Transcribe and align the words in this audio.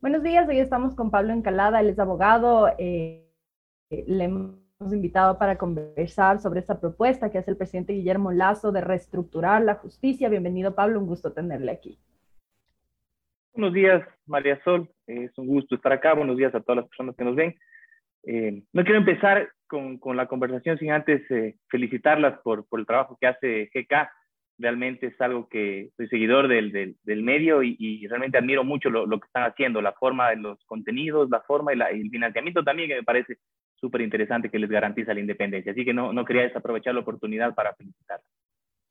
Buenos 0.00 0.22
días, 0.22 0.48
hoy 0.48 0.60
estamos 0.60 0.94
con 0.94 1.10
Pablo 1.10 1.32
Encalada, 1.32 1.80
él 1.80 1.88
es 1.88 1.98
abogado. 1.98 2.68
Eh, 2.78 3.26
le 3.90 4.24
hemos 4.24 4.54
invitado 4.92 5.38
para 5.38 5.58
conversar 5.58 6.38
sobre 6.38 6.60
esta 6.60 6.78
propuesta 6.78 7.32
que 7.32 7.38
hace 7.38 7.50
el 7.50 7.56
presidente 7.56 7.94
Guillermo 7.94 8.30
Lazo 8.30 8.70
de 8.70 8.80
reestructurar 8.80 9.60
la 9.62 9.74
justicia. 9.74 10.28
Bienvenido, 10.28 10.76
Pablo, 10.76 11.00
un 11.00 11.08
gusto 11.08 11.32
tenerle 11.32 11.72
aquí. 11.72 11.98
Buenos 13.52 13.74
días, 13.74 14.06
María 14.24 14.62
Sol. 14.62 14.88
Es 15.08 15.36
un 15.36 15.48
gusto 15.48 15.74
estar 15.74 15.92
acá. 15.92 16.14
Buenos 16.14 16.36
días 16.36 16.54
a 16.54 16.60
todas 16.60 16.76
las 16.76 16.88
personas 16.88 17.16
que 17.16 17.24
nos 17.24 17.34
ven. 17.34 17.56
Eh, 18.22 18.62
no 18.72 18.84
quiero 18.84 19.00
empezar 19.00 19.48
con, 19.66 19.98
con, 19.98 20.16
la 20.16 20.28
conversación 20.28 20.78
sin 20.78 20.92
antes 20.92 21.28
eh, 21.32 21.56
felicitarlas 21.68 22.38
por, 22.44 22.68
por, 22.68 22.78
el 22.78 22.86
trabajo 22.86 23.18
que 23.20 23.26
hace 23.26 23.68
GK 23.74 24.08
realmente 24.58 25.06
es 25.06 25.20
algo 25.20 25.48
que 25.48 25.90
soy 25.96 26.08
seguidor 26.08 26.48
del, 26.48 26.96
del, 27.02 27.22
medio 27.22 27.62
y, 27.62 28.06
realmente 28.08 28.38
admiro 28.38 28.64
mucho 28.64 28.90
lo, 28.90 29.06
lo, 29.06 29.20
que 29.20 29.26
están 29.26 29.44
haciendo, 29.44 29.80
la 29.80 29.92
forma 29.92 30.30
de 30.30 30.36
los 30.36 30.64
contenidos, 30.64 31.30
la 31.30 31.40
forma 31.40 31.72
y, 31.72 31.76
la, 31.76 31.92
y 31.92 32.00
el 32.00 32.10
financiamiento 32.10 32.64
también, 32.64 32.88
que 32.88 32.96
me 32.96 33.02
parece 33.02 33.38
súper 33.74 34.00
interesante 34.00 34.50
que 34.50 34.58
les 34.58 34.70
garantiza 34.70 35.14
la 35.14 35.20
independencia. 35.20 35.72
Así 35.72 35.84
que 35.84 35.94
no, 35.94 36.12
no 36.12 36.24
quería 36.24 36.42
desaprovechar 36.42 36.94
la 36.94 37.00
oportunidad 37.00 37.54
para 37.54 37.74
felicitar. 37.74 38.20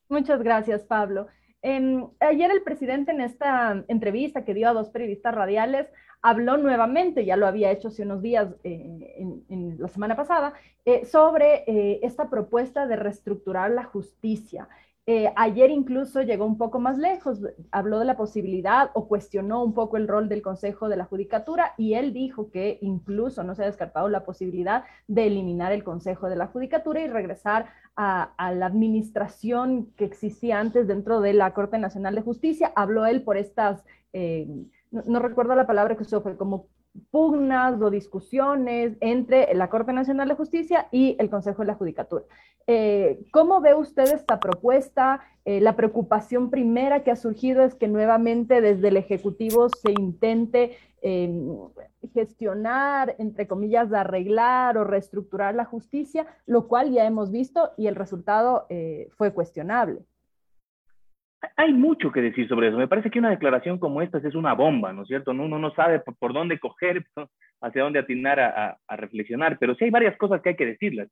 Muchas 0.09 0.41
gracias, 0.41 0.85
Pablo. 0.85 1.27
Eh, 1.61 2.01
ayer 2.21 2.51
el 2.51 2.63
presidente 2.63 3.11
en 3.11 3.21
esta 3.21 3.83
entrevista 3.87 4.45
que 4.45 4.53
dio 4.53 4.69
a 4.69 4.73
dos 4.73 4.89
periodistas 4.89 5.35
radiales 5.35 5.87
habló 6.21 6.57
nuevamente, 6.57 7.25
ya 7.25 7.37
lo 7.37 7.47
había 7.47 7.71
hecho 7.71 7.89
hace 7.89 8.03
unos 8.03 8.21
días 8.21 8.49
eh, 8.63 9.15
en, 9.17 9.45
en, 9.49 9.77
la 9.79 9.87
semana 9.87 10.15
pasada, 10.15 10.53
eh, 10.85 11.05
sobre 11.05 11.63
eh, 11.67 11.99
esta 12.03 12.29
propuesta 12.29 12.87
de 12.87 12.95
reestructurar 12.95 13.71
la 13.71 13.83
justicia. 13.83 14.67
Eh, 15.09 15.31
ayer 15.37 15.71
incluso 15.71 16.21
llegó 16.21 16.45
un 16.45 16.57
poco 16.57 16.79
más 16.79 16.97
lejos, 16.97 17.39
habló 17.71 17.99
de 17.99 18.03
la 18.03 18.17
posibilidad 18.17 18.91
o 18.93 19.07
cuestionó 19.07 19.63
un 19.63 19.73
poco 19.73 19.95
el 19.95 20.05
rol 20.05 20.27
del 20.27 20.41
Consejo 20.41 20.89
de 20.89 20.97
la 20.97 21.05
Judicatura 21.05 21.73
y 21.77 21.93
él 21.93 22.11
dijo 22.11 22.51
que 22.51 22.77
incluso 22.81 23.41
no 23.45 23.55
se 23.55 23.63
ha 23.63 23.67
descartado 23.67 24.09
la 24.09 24.25
posibilidad 24.25 24.83
de 25.07 25.27
eliminar 25.27 25.71
el 25.71 25.85
Consejo 25.85 26.27
de 26.27 26.35
la 26.35 26.47
Judicatura 26.47 26.99
y 26.99 27.07
regresar 27.07 27.67
a, 27.95 28.33
la 28.53 28.65
administración 28.65 29.93
que 29.95 30.03
existía 30.03 30.59
antes 30.59 30.87
dentro 30.87 31.21
de 31.21 31.31
la 31.31 31.53
Corte 31.53 31.77
Nacional 31.77 32.13
de 32.13 32.21
Justicia. 32.21 32.73
Habló 32.75 33.05
él 33.05 33.23
por 33.23 33.37
estas, 33.37 33.85
eh, 34.11 34.45
no, 34.91 35.03
no, 35.05 35.19
recuerdo 35.19 35.55
la 35.55 35.65
palabra 35.65 35.95
que 35.95 36.03
usó, 36.03 36.19
fue 36.19 36.35
como 36.35 36.67
pugnas 37.11 37.81
o 37.81 37.89
discusiones 37.89 38.97
entre 38.99 39.53
la 39.55 39.69
Corte 39.69 39.93
Nacional 39.93 40.27
de 40.27 40.35
Justicia 40.35 40.87
y 40.91 41.15
el 41.19 41.29
Consejo 41.29 41.61
de 41.61 41.67
la 41.67 41.75
Judicatura. 41.75 42.25
Eh, 42.67 43.19
¿Cómo 43.31 43.61
ve 43.61 43.73
usted 43.73 44.13
esta 44.13 44.39
propuesta? 44.39 45.21
Eh, 45.45 45.61
la 45.61 45.75
preocupación 45.75 46.49
primera 46.49 47.03
que 47.03 47.11
ha 47.11 47.15
surgido 47.15 47.63
es 47.63 47.75
que 47.75 47.87
nuevamente 47.87 48.59
desde 48.59 48.89
el 48.89 48.97
Ejecutivo 48.97 49.69
se 49.69 49.91
intente 49.91 50.77
eh, 51.01 51.31
gestionar, 52.13 53.15
entre 53.19 53.47
comillas, 53.47 53.93
arreglar 53.93 54.77
o 54.77 54.83
reestructurar 54.83 55.55
la 55.55 55.65
justicia, 55.65 56.25
lo 56.45 56.67
cual 56.67 56.91
ya 56.91 57.05
hemos 57.05 57.31
visto 57.31 57.71
y 57.77 57.87
el 57.87 57.95
resultado 57.95 58.65
eh, 58.69 59.09
fue 59.15 59.33
cuestionable. 59.33 60.01
Hay 61.55 61.73
mucho 61.73 62.11
que 62.11 62.21
decir 62.21 62.47
sobre 62.47 62.69
eso. 62.69 62.77
Me 62.77 62.87
parece 62.87 63.09
que 63.09 63.19
una 63.19 63.29
declaración 63.29 63.77
como 63.77 64.01
esta 64.01 64.17
es 64.17 64.35
una 64.35 64.53
bomba, 64.53 64.91
¿no 64.93 65.03
es 65.03 65.07
cierto? 65.07 65.31
Uno 65.31 65.59
no 65.59 65.71
sabe 65.73 65.99
por, 65.99 66.33
dónde 66.33 66.59
coger, 66.59 67.05
hacia 67.61 67.83
dónde 67.83 67.99
atinar 67.99 68.39
a, 68.39 68.77
reflexionar, 68.95 69.57
pero 69.59 69.75
sí 69.75 69.85
hay 69.85 69.91
varias 69.91 70.17
cosas 70.17 70.41
que 70.41 70.49
hay 70.49 70.55
que 70.55 70.65
decirlas. 70.65 71.09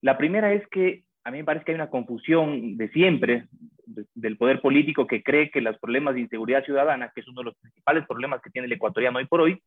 La 0.00 0.16
primera 0.16 0.52
es 0.52 0.66
que 0.68 1.04
a 1.24 1.30
mí 1.30 1.38
me 1.38 1.44
parece 1.44 1.64
que 1.64 1.72
hay 1.72 1.76
una 1.76 1.90
confusión 1.90 2.76
de 2.76 2.88
siempre 2.90 3.46
de, 3.86 4.04
del 4.14 4.36
poder 4.36 4.60
político 4.60 5.06
que 5.06 5.22
cree 5.22 5.50
que 5.50 5.60
los 5.60 5.78
problemas 5.78 6.14
de 6.14 6.20
inseguridad 6.20 6.64
ciudadana, 6.64 7.10
que 7.14 7.22
es 7.22 7.28
uno 7.28 7.40
de 7.40 7.46
los 7.46 7.56
principales 7.56 8.06
problemas 8.06 8.42
que 8.42 8.50
tiene 8.50 8.66
el 8.66 8.72
ecuatoriano 8.72 9.18
hoy 9.18 9.26
por 9.26 9.40
hoy, 9.40 9.62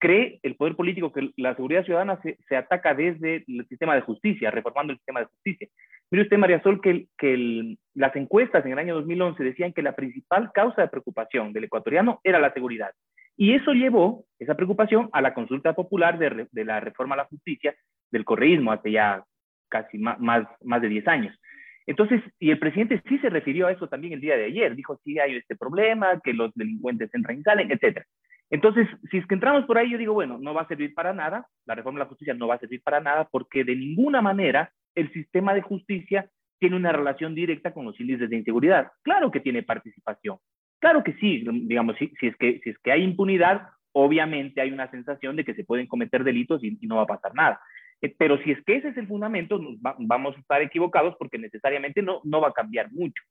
cree 0.00 0.40
el 0.42 0.56
poder 0.56 0.74
político 0.74 1.12
que 1.12 1.30
la 1.36 1.54
seguridad 1.54 1.84
ciudadana 1.84 2.20
se, 2.22 2.56
ataca 2.56 2.94
desde 2.94 3.44
el 3.46 3.66
sistema 3.68 3.94
de 3.94 4.00
justicia, 4.00 4.50
reformando 4.50 4.92
el 4.92 4.98
sistema 4.98 5.20
de 5.20 5.26
justicia. 5.26 5.68
Mire 6.10 6.24
usted, 6.24 6.38
María 6.38 6.62
Sol, 6.62 6.80
que, 6.80 7.06
que 7.16 7.34
el, 7.34 7.78
las 7.94 8.16
encuestas 8.16 8.64
en 8.64 8.72
el 8.72 8.78
año 8.78 8.94
2011 8.96 9.44
decían 9.44 9.72
que 9.72 9.82
la 9.82 9.94
principal 9.94 10.50
causa 10.52 10.82
de 10.82 10.88
preocupación 10.88 11.52
del 11.52 11.64
ecuatoriano 11.64 12.20
era 12.24 12.40
la 12.40 12.52
seguridad. 12.52 12.90
Y 13.36 13.54
eso 13.54 13.72
llevó, 13.72 14.24
esa 14.38 14.54
preocupación, 14.54 15.08
a 15.12 15.20
la 15.20 15.34
consulta 15.34 15.74
popular 15.74 16.18
de, 16.18 16.48
de 16.50 16.64
la 16.64 16.80
reforma 16.80 17.14
a 17.14 17.18
la 17.18 17.24
justicia 17.26 17.74
del 18.10 18.24
correísmo 18.24 18.72
hace 18.72 18.90
ya 18.90 19.22
casi 19.68 19.98
más, 19.98 20.18
más, 20.18 20.46
más 20.62 20.82
de 20.82 20.88
10 20.88 21.08
años. 21.08 21.40
Entonces, 21.86 22.22
y 22.38 22.50
el 22.50 22.58
presidente 22.58 23.02
sí 23.08 23.18
se 23.18 23.30
refirió 23.30 23.66
a 23.66 23.72
eso 23.72 23.88
también 23.88 24.12
el 24.12 24.20
día 24.20 24.36
de 24.36 24.44
ayer, 24.44 24.76
dijo, 24.76 25.00
sí 25.04 25.18
hay 25.18 25.36
este 25.36 25.56
problema, 25.56 26.20
que 26.22 26.32
los 26.32 26.52
delincuentes 26.54 27.12
entran 27.14 27.38
y 27.38 27.42
salen, 27.42 27.70
etc. 27.70 28.04
Entonces, 28.50 28.88
si 29.10 29.18
es 29.18 29.26
que 29.26 29.34
entramos 29.34 29.64
por 29.64 29.78
ahí, 29.78 29.90
yo 29.90 29.98
digo, 29.98 30.12
bueno, 30.12 30.36
no 30.38 30.52
va 30.52 30.62
a 30.62 30.68
servir 30.68 30.92
para 30.92 31.12
nada, 31.12 31.46
la 31.66 31.76
reforma 31.76 31.98
de 31.98 32.04
la 32.04 32.08
justicia 32.08 32.34
no 32.34 32.48
va 32.48 32.56
a 32.56 32.58
servir 32.58 32.82
para 32.82 33.00
nada, 33.00 33.28
porque 33.30 33.64
de 33.64 33.76
ninguna 33.76 34.20
manera 34.20 34.72
el 34.94 35.12
sistema 35.12 35.54
de 35.54 35.62
justicia 35.62 36.28
tiene 36.58 36.76
una 36.76 36.92
relación 36.92 37.34
directa 37.34 37.72
con 37.72 37.84
los 37.84 37.98
índices 38.00 38.28
de 38.28 38.36
inseguridad. 38.36 38.88
Claro 39.02 39.30
que 39.30 39.40
tiene 39.40 39.62
participación, 39.62 40.38
claro 40.80 41.04
que 41.04 41.14
sí, 41.14 41.44
digamos, 41.62 41.96
si, 41.96 42.08
si 42.18 42.26
es, 42.26 42.36
que, 42.36 42.60
si 42.64 42.70
es 42.70 42.78
que 42.78 42.90
hay 42.90 43.04
impunidad, 43.04 43.68
obviamente 43.92 44.60
hay 44.60 44.72
una 44.72 44.90
sensación 44.90 45.36
de 45.36 45.44
que 45.44 45.54
se 45.54 45.64
pueden 45.64 45.86
cometer 45.86 46.24
delitos 46.24 46.62
y, 46.64 46.76
no 46.82 46.96
va 46.96 47.02
a 47.02 47.06
pasar 47.06 47.34
nada. 47.34 47.60
Eh, 48.00 48.14
pero 48.18 48.38
si 48.42 48.50
es 48.50 48.64
que 48.64 48.76
ese 48.76 48.88
es 48.88 48.96
el 48.96 49.06
fundamento, 49.06 49.60
vamos 49.80 50.36
a 50.36 50.40
estar 50.40 50.60
equivocados 50.62 51.14
porque 51.18 51.38
necesariamente 51.38 52.02
no, 52.02 52.20
no 52.24 52.40
va 52.40 52.48
a 52.48 52.52
cambiar 52.52 52.90
mucho. 52.90 53.22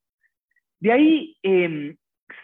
De 0.79 0.91
ahí, 0.91 1.35
eh, 1.43 1.95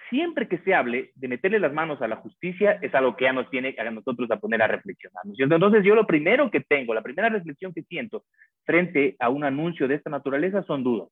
siempre 0.10 0.48
que 0.48 0.60
se 0.60 0.74
hable 0.74 1.12
de 1.16 1.28
meterle 1.28 1.60
las 1.60 1.74
manos 1.74 2.02
a 2.02 2.08
la 2.08 2.18
justicia, 2.18 2.80
es 2.82 2.94
algo 2.96 3.16
que 3.16 3.26
ya 3.26 3.34
nos 3.34 3.50
tiene 3.50 3.76
a 3.78 3.90
nosotros 3.92 4.30
a 4.32 4.38
poner 4.38 4.62
a 4.62 4.68
reflexionar. 4.68 5.24
Entonces, 5.38 5.84
yo 5.84 5.96
lo 5.96 6.08
primero 6.08 6.50
que 6.52 6.62
tengo, 6.62 6.94
la 6.94 7.02
primera 7.02 7.30
reflexión 7.30 7.74
que 7.74 7.84
siento 7.84 8.24
frente 8.64 9.16
a 9.20 9.30
un 9.30 9.44
anuncio 9.44 9.88
de 9.88 9.96
esta 9.96 10.10
naturaleza 10.10 10.64
son 10.64 10.84
dudas. 10.84 11.10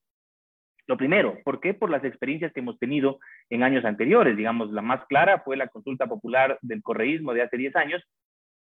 Lo 0.86 0.98
primero, 0.98 1.38
¿por 1.46 1.62
qué? 1.62 1.74
Por 1.74 1.90
las 1.90 2.04
experiencias 2.04 2.52
que 2.52 2.60
hemos 2.60 2.78
tenido 2.78 3.20
en 3.50 3.64
años 3.64 3.86
anteriores. 3.86 4.36
Digamos, 4.36 4.72
la 4.72 4.82
más 4.82 5.06
clara 5.06 5.40
fue 5.40 5.56
la 5.56 5.68
consulta 5.68 6.08
popular 6.08 6.58
del 6.62 6.82
correísmo 6.82 7.34
de 7.34 7.42
hace 7.42 7.58
10 7.58 7.76
años, 7.78 8.04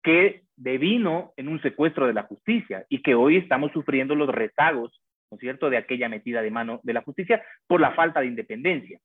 que 0.03 0.44
devino 0.56 1.34
en 1.38 1.47
un 1.47 1.62
secuestro 1.62 2.07
de 2.07 2.13
la 2.13 2.23
justicia 2.23 2.85
y 2.90 3.02
que 3.02 3.16
hoy 3.16 3.38
estamos 3.38 3.72
sufriendo 3.72 4.16
los 4.16 4.29
rezagos, 4.29 5.02
¿no 5.31 5.35
es 5.35 5.41
cierto?, 5.41 5.69
de 5.69 5.78
aquella 5.78 6.09
metida 6.09 6.41
de 6.41 6.52
mano 6.52 6.79
de 6.84 6.94
la 6.94 7.02
justicia 7.02 7.44
por 7.68 7.81
la 7.81 7.91
falta 7.91 8.22
de 8.22 8.28
independencia. 8.28 9.00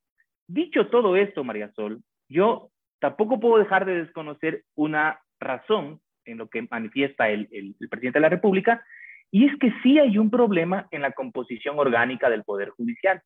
Dicho 0.48 0.88
todo 0.88 1.14
esto, 1.16 1.44
María 1.44 1.70
Sol, 1.72 2.00
yo 2.26 2.70
tampoco 3.00 3.38
puedo 3.38 3.58
dejar 3.58 3.84
de 3.84 4.02
desconocer 4.02 4.64
una 4.74 5.20
razón 5.38 6.00
en 6.24 6.38
lo 6.38 6.48
que 6.48 6.66
manifiesta 6.70 7.28
el, 7.28 7.48
presidente 7.90 8.18
de 8.18 8.22
la 8.22 8.30
República, 8.30 8.82
y 9.30 9.44
es 9.44 9.54
que 9.58 9.72
sí 9.82 9.98
hay 9.98 10.16
un 10.16 10.30
problema 10.30 10.88
en 10.90 11.02
la 11.02 11.12
composición 11.12 11.78
orgánica 11.78 12.30
del 12.30 12.44
Poder 12.44 12.70
Judicial. 12.70 13.20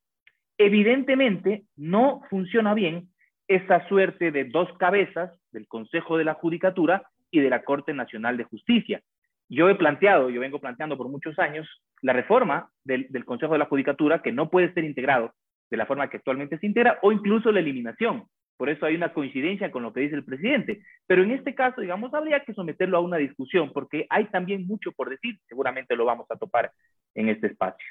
Evidentemente, 0.57 1.63
no 1.77 2.21
funciona 2.29 2.73
bien 2.73 3.07
esa 3.47 3.87
suerte 3.87 4.31
de 4.31 4.43
dos 4.43 4.69
cabezas 4.77 5.31
del 5.53 5.65
Consejo 5.67 6.17
de 6.17 6.25
la 6.25 6.33
Judicatura 6.33 7.03
y 7.31 7.39
de 7.39 7.49
la 7.49 7.63
Corte 7.63 7.93
Nacional 7.93 8.35
de 8.35 8.43
Justicia. 8.43 9.01
Yo 9.47 9.69
he 9.69 9.75
planteado, 9.75 10.29
yo 10.29 10.41
vengo 10.41 10.59
planteando 10.59 10.97
por 10.97 11.07
muchos 11.07 11.39
años, 11.39 11.67
la 12.01 12.11
reforma 12.11 12.69
del, 12.83 13.07
del 13.09 13.23
Consejo 13.23 13.53
de 13.53 13.59
la 13.59 13.65
Judicatura, 13.65 14.21
que 14.21 14.33
no 14.33 14.49
puede 14.49 14.73
ser 14.73 14.83
integrado 14.83 15.33
de 15.73 15.77
la 15.77 15.87
forma 15.87 16.07
que 16.07 16.17
actualmente 16.17 16.59
se 16.59 16.67
integra, 16.67 16.99
o 17.01 17.11
incluso 17.11 17.51
la 17.51 17.59
eliminación. 17.59 18.25
Por 18.57 18.69
eso 18.69 18.85
hay 18.85 18.93
una 18.95 19.11
coincidencia 19.11 19.71
con 19.71 19.81
lo 19.81 19.91
que 19.91 20.01
dice 20.01 20.13
el 20.13 20.23
presidente. 20.23 20.83
Pero 21.07 21.23
en 21.23 21.31
este 21.31 21.55
caso, 21.55 21.81
digamos, 21.81 22.13
habría 22.13 22.41
que 22.41 22.53
someterlo 22.53 22.97
a 22.97 23.01
una 23.01 23.17
discusión, 23.17 23.73
porque 23.73 24.05
hay 24.11 24.25
también 24.25 24.67
mucho 24.67 24.91
por 24.91 25.09
decir, 25.09 25.39
seguramente 25.47 25.95
lo 25.95 26.05
vamos 26.05 26.27
a 26.29 26.35
topar 26.35 26.71
en 27.15 27.29
este 27.29 27.47
espacio. 27.47 27.87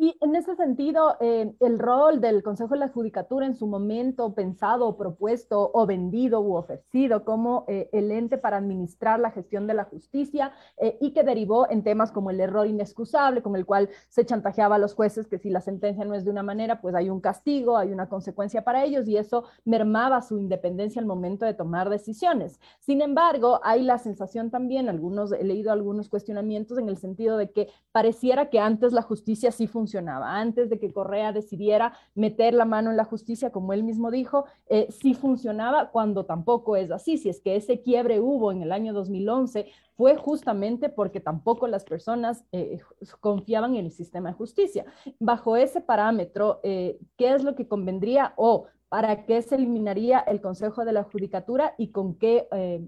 Y 0.00 0.16
en 0.20 0.36
ese 0.36 0.54
sentido, 0.54 1.16
eh, 1.18 1.52
el 1.58 1.76
rol 1.80 2.20
del 2.20 2.44
Consejo 2.44 2.74
de 2.74 2.78
la 2.78 2.88
Judicatura 2.88 3.46
en 3.46 3.56
su 3.56 3.66
momento 3.66 4.32
pensado, 4.32 4.96
propuesto 4.96 5.72
o 5.74 5.86
vendido 5.86 6.40
u 6.40 6.54
ofrecido 6.54 7.24
como 7.24 7.64
eh, 7.66 7.90
el 7.92 8.12
ente 8.12 8.38
para 8.38 8.58
administrar 8.58 9.18
la 9.18 9.32
gestión 9.32 9.66
de 9.66 9.74
la 9.74 9.82
justicia 9.82 10.52
eh, 10.76 10.96
y 11.00 11.10
que 11.10 11.24
derivó 11.24 11.68
en 11.68 11.82
temas 11.82 12.12
como 12.12 12.30
el 12.30 12.38
error 12.38 12.68
inexcusable, 12.68 13.42
con 13.42 13.56
el 13.56 13.66
cual 13.66 13.88
se 14.08 14.24
chantajeaba 14.24 14.76
a 14.76 14.78
los 14.78 14.94
jueces 14.94 15.26
que 15.26 15.38
si 15.38 15.50
la 15.50 15.60
sentencia 15.60 16.04
no 16.04 16.14
es 16.14 16.24
de 16.24 16.30
una 16.30 16.44
manera, 16.44 16.80
pues 16.80 16.94
hay 16.94 17.10
un 17.10 17.20
castigo, 17.20 17.76
hay 17.76 17.90
una 17.90 18.08
consecuencia 18.08 18.62
para 18.62 18.84
ellos 18.84 19.08
y 19.08 19.16
eso 19.16 19.46
mermaba 19.64 20.22
su 20.22 20.38
independencia 20.38 21.00
al 21.00 21.06
momento 21.06 21.44
de 21.44 21.54
tomar 21.54 21.90
decisiones. 21.90 22.60
Sin 22.78 23.02
embargo, 23.02 23.58
hay 23.64 23.82
la 23.82 23.98
sensación 23.98 24.52
también, 24.52 24.88
algunos, 24.88 25.32
he 25.32 25.42
leído 25.42 25.72
algunos 25.72 26.08
cuestionamientos 26.08 26.78
en 26.78 26.88
el 26.88 26.98
sentido 26.98 27.36
de 27.36 27.50
que 27.50 27.68
pareciera 27.90 28.48
que 28.48 28.60
antes 28.60 28.92
la 28.92 29.02
justicia 29.02 29.50
sí 29.50 29.66
funcionaba 29.66 29.87
Antes 29.96 30.70
de 30.70 30.78
que 30.78 30.92
Correa 30.92 31.32
decidiera 31.32 31.92
meter 32.14 32.54
la 32.54 32.64
mano 32.64 32.90
en 32.90 32.96
la 32.96 33.04
justicia, 33.04 33.50
como 33.50 33.72
él 33.72 33.82
mismo 33.82 34.10
dijo, 34.10 34.44
eh, 34.66 34.88
sí 34.90 35.14
funcionaba 35.14 35.90
cuando 35.90 36.24
tampoco 36.24 36.76
es 36.76 36.90
así. 36.90 37.18
Si 37.18 37.28
es 37.28 37.40
que 37.40 37.56
ese 37.56 37.82
quiebre 37.82 38.20
hubo 38.20 38.52
en 38.52 38.62
el 38.62 38.72
año 38.72 38.92
2011, 38.92 39.66
fue 39.96 40.16
justamente 40.16 40.88
porque 40.88 41.18
tampoco 41.18 41.66
las 41.66 41.84
personas 41.84 42.44
eh, 42.52 42.78
confiaban 43.20 43.74
en 43.74 43.86
el 43.86 43.92
sistema 43.92 44.28
de 44.28 44.36
justicia. 44.36 44.84
Bajo 45.18 45.56
ese 45.56 45.80
parámetro, 45.80 46.60
eh, 46.62 46.98
¿qué 47.16 47.34
es 47.34 47.42
lo 47.42 47.56
que 47.56 47.66
convendría 47.66 48.32
o 48.36 48.66
¿para 48.88 49.26
qué 49.26 49.42
se 49.42 49.56
eliminaría 49.56 50.20
el 50.20 50.40
Consejo 50.40 50.84
de 50.84 50.92
la 50.92 51.02
Judicatura 51.02 51.74
y 51.78 51.88
con 51.88 52.14
qué, 52.14 52.48
eh, 52.52 52.80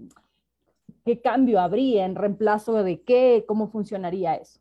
qué 1.05 1.21
cambio 1.21 1.59
habría, 1.59 2.05
en 2.05 2.15
reemplazo 2.15 2.81
de 2.83 3.01
qué, 3.01 3.45
cómo 3.47 3.67
funcionaría 3.67 4.35
eso? 4.35 4.59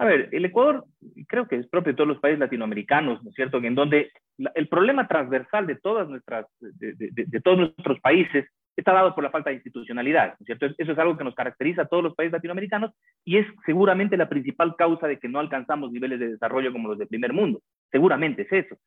A 0.00 0.06
ver, 0.06 0.30
el 0.32 0.46
Ecuador 0.46 0.86
creo 1.28 1.46
que 1.46 1.56
es 1.56 1.68
propio 1.68 1.92
de 1.92 1.96
todos 1.98 2.08
los 2.08 2.20
países 2.20 2.40
latinoamericanos, 2.40 3.22
¿no 3.22 3.28
es 3.28 3.36
cierto? 3.36 3.58
En 3.58 3.74
donde 3.74 4.10
el 4.54 4.66
problema 4.66 5.06
transversal 5.06 5.66
de, 5.66 5.74
todas 5.76 6.08
nuestras, 6.08 6.46
de, 6.58 7.40
todos 7.44 7.58
nuestros 7.58 8.00
países 8.00 8.46
está 8.74 8.94
dado 8.94 9.14
por 9.14 9.22
la 9.22 9.30
falta 9.30 9.50
de 9.50 9.56
institucionalidad, 9.56 10.28
¿no 10.28 10.36
es 10.40 10.46
cierto? 10.46 10.68
Eso 10.78 10.92
es 10.92 10.98
algo 10.98 11.18
que 11.18 11.24
nos 11.24 11.34
caracteriza 11.34 11.82
a 11.82 11.84
todos 11.84 12.02
los 12.02 12.14
países 12.14 12.32
latinoamericanos 12.32 12.92
y 13.26 13.36
es 13.36 13.46
seguramente 13.66 14.16
la 14.16 14.30
principal 14.30 14.74
causa 14.74 15.06
de 15.06 15.18
que 15.18 15.28
no 15.28 15.38
alcanzamos 15.38 15.92
niveles 15.92 16.18
de 16.18 16.28
desarrollo 16.28 16.72
como 16.72 16.88
los 16.88 16.98
del 16.98 17.08
primer 17.08 17.34
mundo. 17.34 17.60
Seguramente 17.90 18.48
es 18.50 18.52
eso. 18.52 18.78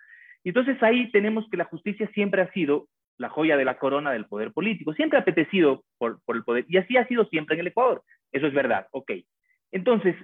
Y 0.43 0.49
entonces 0.49 0.81
ahí 0.81 1.11
tenemos 1.11 1.47
que 1.51 1.57
la 1.57 1.65
justicia 1.65 2.09
siempre 2.15 2.41
ha 2.41 2.51
sido 2.53 2.87
la 3.19 3.29
joya 3.29 3.55
de 3.55 3.65
la 3.65 3.77
corona 3.77 4.11
del 4.11 4.25
poder 4.25 4.51
político, 4.51 4.93
siempre 4.93 5.19
ha 5.19 5.21
apetecido 5.21 5.83
por, 5.99 6.23
por 6.25 6.37
el 6.37 6.43
poder, 6.43 6.65
y 6.67 6.77
así 6.77 6.97
ha 6.97 7.05
sido 7.05 7.25
siempre 7.25 7.53
en 7.53 7.59
el 7.59 7.67
Ecuador. 7.67 8.01
Eso 8.31 8.47
es 8.47 8.53
verdad, 8.55 8.87
ok. 8.89 9.11
Entonces, 9.71 10.15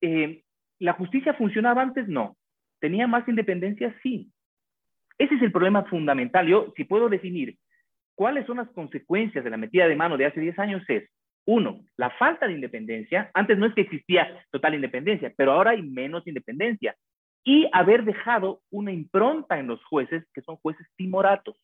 eh, 0.00 0.42
¿La 0.78 0.92
justicia 0.92 1.34
funcionaba 1.34 1.82
antes? 1.82 2.06
No. 2.08 2.36
¿Tenía 2.80 3.06
más 3.06 3.26
independencia? 3.28 3.94
Sí. 4.02 4.30
Ese 5.18 5.34
es 5.36 5.42
el 5.42 5.52
problema 5.52 5.84
fundamental. 5.84 6.46
Yo, 6.46 6.72
si 6.76 6.84
puedo 6.84 7.08
definir 7.08 7.56
cuáles 8.14 8.46
son 8.46 8.58
las 8.58 8.68
consecuencias 8.70 9.42
de 9.42 9.50
la 9.50 9.56
metida 9.56 9.88
de 9.88 9.96
mano 9.96 10.16
de 10.16 10.26
hace 10.26 10.40
10 10.40 10.58
años, 10.58 10.82
es, 10.88 11.08
uno, 11.46 11.80
la 11.96 12.10
falta 12.10 12.46
de 12.46 12.54
independencia. 12.54 13.30
Antes 13.32 13.56
no 13.56 13.66
es 13.66 13.74
que 13.74 13.82
existía 13.82 14.44
total 14.50 14.74
independencia, 14.74 15.32
pero 15.36 15.52
ahora 15.52 15.70
hay 15.70 15.82
menos 15.82 16.26
independencia. 16.26 16.94
Y 17.44 17.68
haber 17.72 18.04
dejado 18.04 18.60
una 18.70 18.92
impronta 18.92 19.58
en 19.58 19.68
los 19.68 19.82
jueces, 19.84 20.24
que 20.34 20.42
son 20.42 20.56
jueces 20.56 20.86
timoratos. 20.96 21.56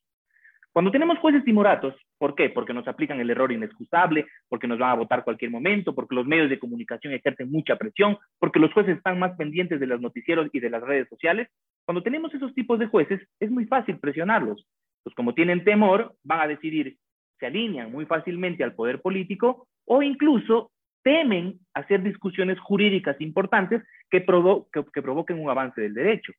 Cuando 0.73 0.91
tenemos 0.91 1.19
jueces 1.19 1.45
timoratos, 1.45 1.95
¿por 2.17 2.35
qué? 2.35 2.49
Porque 2.49 2.73
nos 2.73 2.89
aplican 2.89 3.21
el 3.21 3.29
error 3.29 3.53
inexcusable, 3.53 4.27
porque 4.49 4.67
nos 4.67 4.79
van 4.79 4.91
a 4.91 4.95
votar 4.95 5.23
cualquier 5.23 5.51
momento, 5.51 5.95
porque 5.95 6.15
los 6.15 6.27
medios 6.27 6.49
de 6.49 6.59
comunicación 6.59 7.13
ejercen 7.13 7.51
mucha 7.51 7.77
presión, 7.77 8.17
porque 8.39 8.59
los 8.59 8.73
jueces 8.73 8.97
están 8.97 9.19
más 9.19 9.37
pendientes 9.37 9.79
de 9.79 9.87
los 9.87 10.01
noticieros 10.01 10.49
y 10.51 10.61
de 10.61 10.71
las 10.71 10.83
redes 10.83 11.09
sociales. 11.11 11.49
Cuando 11.85 12.03
tenemos 12.03 12.33
esos 12.33 12.55
tipos 12.55 12.79
de 12.79 12.87
jueces, 12.87 13.21
es 13.39 13.51
muy 13.51 13.67
fácil 13.67 13.99
presionarlos. 13.99 14.67
Pues 15.03 15.15
como 15.15 15.35
tienen 15.35 15.63
temor, 15.63 16.15
van 16.23 16.41
a 16.41 16.47
decidir, 16.47 16.97
se 17.39 17.47
alinean 17.47 17.93
muy 17.93 18.07
fácilmente 18.07 18.65
al 18.65 18.75
poder 18.75 19.03
político 19.03 19.67
o 19.85 20.03
incluso 20.03 20.71
temen 21.03 21.59
hacer 21.75 22.03
discusiones 22.03 22.59
jurídicas 22.61 23.21
importantes 23.21 23.83
que, 24.11 24.25
que 24.25 25.03
provoquen 25.03 25.39
un 25.39 25.51
avance 25.51 25.81
del 25.83 25.93
derecho. 25.93 26.33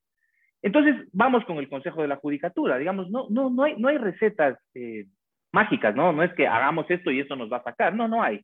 Entonces, 0.63 0.95
vamos 1.11 1.43
con 1.43 1.57
el 1.57 1.67
Consejo 1.67 2.01
de 2.01 2.07
la 2.07 2.15
Judicatura. 2.15 2.77
Digamos, 2.77 3.09
no, 3.11 3.27
no, 3.29 3.49
no, 3.49 3.63
hay, 3.63 3.75
no 3.77 3.89
hay 3.89 3.97
recetas 3.97 4.57
eh, 4.73 5.05
mágicas, 5.51 5.93
¿no? 5.93 6.13
No 6.13 6.23
es 6.23 6.33
que 6.33 6.47
hagamos 6.47 6.89
esto 6.89 7.11
y 7.11 7.19
eso 7.19 7.35
nos 7.35 7.51
va 7.51 7.57
a 7.57 7.63
sacar. 7.63 7.93
No, 7.93 8.07
no 8.07 8.23
hay. 8.23 8.41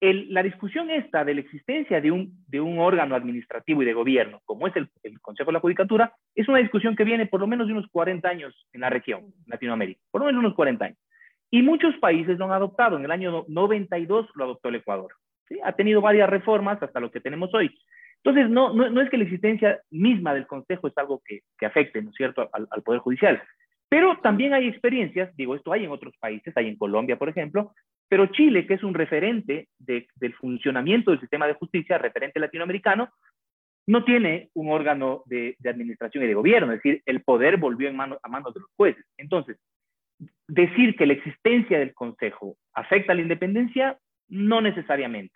la 0.00 0.44
discusión 0.44 0.90
esta 0.90 1.24
de 1.24 1.34
la 1.34 1.40
existencia 1.40 2.00
de 2.00 2.12
un, 2.12 2.32
de 2.46 2.60
un 2.60 2.78
órgano 2.78 3.16
administrativo 3.16 3.82
y 3.82 3.84
de 3.84 3.92
gobierno, 3.92 4.40
como 4.44 4.68
es 4.68 4.76
el, 4.76 4.88
Consejo 5.20 5.50
de 5.50 5.54
la 5.54 5.60
Judicatura, 5.60 6.14
es 6.36 6.48
una 6.48 6.58
discusión 6.58 6.94
que 6.94 7.04
viene 7.04 7.26
por 7.26 7.40
lo 7.40 7.48
menos 7.48 7.66
de 7.66 7.72
unos 7.72 7.88
40 7.90 8.28
años 8.28 8.54
en 8.72 8.80
la 8.82 8.88
región, 8.88 9.34
Latinoamérica, 9.46 10.00
por 10.12 10.20
lo 10.20 10.28
menos 10.28 10.38
unos 10.38 10.54
40 10.54 10.84
años. 10.84 10.98
Y 11.50 11.62
muchos 11.62 11.96
países 11.96 12.38
lo 12.38 12.44
han 12.44 12.52
adoptado. 12.52 12.96
En 12.96 13.04
el 13.04 13.10
año 13.10 13.44
92 13.48 14.28
lo 14.36 14.44
adoptó 14.44 14.68
el 14.68 14.76
Ecuador. 14.76 15.12
Ha 15.64 15.72
tenido 15.72 16.00
varias 16.00 16.30
reformas 16.30 16.80
hasta 16.80 17.00
lo 17.00 17.10
que 17.10 17.20
tenemos 17.20 17.52
hoy. 17.52 17.76
Entonces, 18.22 18.50
no, 18.50 18.72
no, 18.74 19.00
es 19.00 19.08
que 19.08 19.16
la 19.16 19.24
existencia 19.24 19.80
misma 19.90 20.34
del 20.34 20.46
Consejo 20.46 20.88
es 20.88 20.98
algo 20.98 21.22
que, 21.24 21.40
que 21.58 21.66
afecte, 21.66 22.02
¿no 22.02 22.10
es 22.10 22.16
cierto?, 22.16 22.50
al, 22.52 22.82
Poder 22.82 23.00
Judicial. 23.00 23.42
Pero 23.88 24.18
también 24.22 24.52
hay 24.52 24.68
experiencias, 24.68 25.34
digo, 25.36 25.54
esto 25.54 25.72
hay 25.72 25.84
en 25.84 25.90
otros 25.90 26.14
países, 26.20 26.54
hay 26.56 26.68
en 26.68 26.76
Colombia, 26.76 27.18
por 27.18 27.28
ejemplo, 27.28 27.72
pero 28.08 28.26
Chile, 28.26 28.66
que 28.66 28.74
es 28.74 28.82
un 28.82 28.94
referente 28.94 29.68
del 29.78 30.34
funcionamiento 30.34 31.10
del 31.10 31.20
sistema 31.20 31.46
de 31.46 31.54
justicia, 31.54 31.96
referente 31.96 32.40
latinoamericano, 32.40 33.10
no 33.86 34.04
tiene 34.04 34.50
un 34.54 34.70
órgano 34.70 35.22
de, 35.26 35.56
administración 35.64 36.24
y 36.24 36.26
de 36.26 36.34
gobierno, 36.34 36.72
es 36.72 36.82
decir, 36.82 37.02
el 37.06 37.22
poder 37.22 37.56
volvió 37.56 37.88
en 37.88 37.96
mano, 37.96 38.18
a 38.22 38.28
manos 38.28 38.52
de 38.52 38.60
los 38.60 38.70
jueces. 38.76 39.04
Entonces, 39.16 39.56
decir 40.46 40.94
que 40.96 41.06
la 41.06 41.14
existencia 41.14 41.78
del 41.78 41.94
Consejo 41.94 42.56
afecta 42.74 43.12
a 43.12 43.14
la 43.14 43.22
independencia, 43.22 43.98
no 44.28 44.60
necesariamente. 44.60 45.34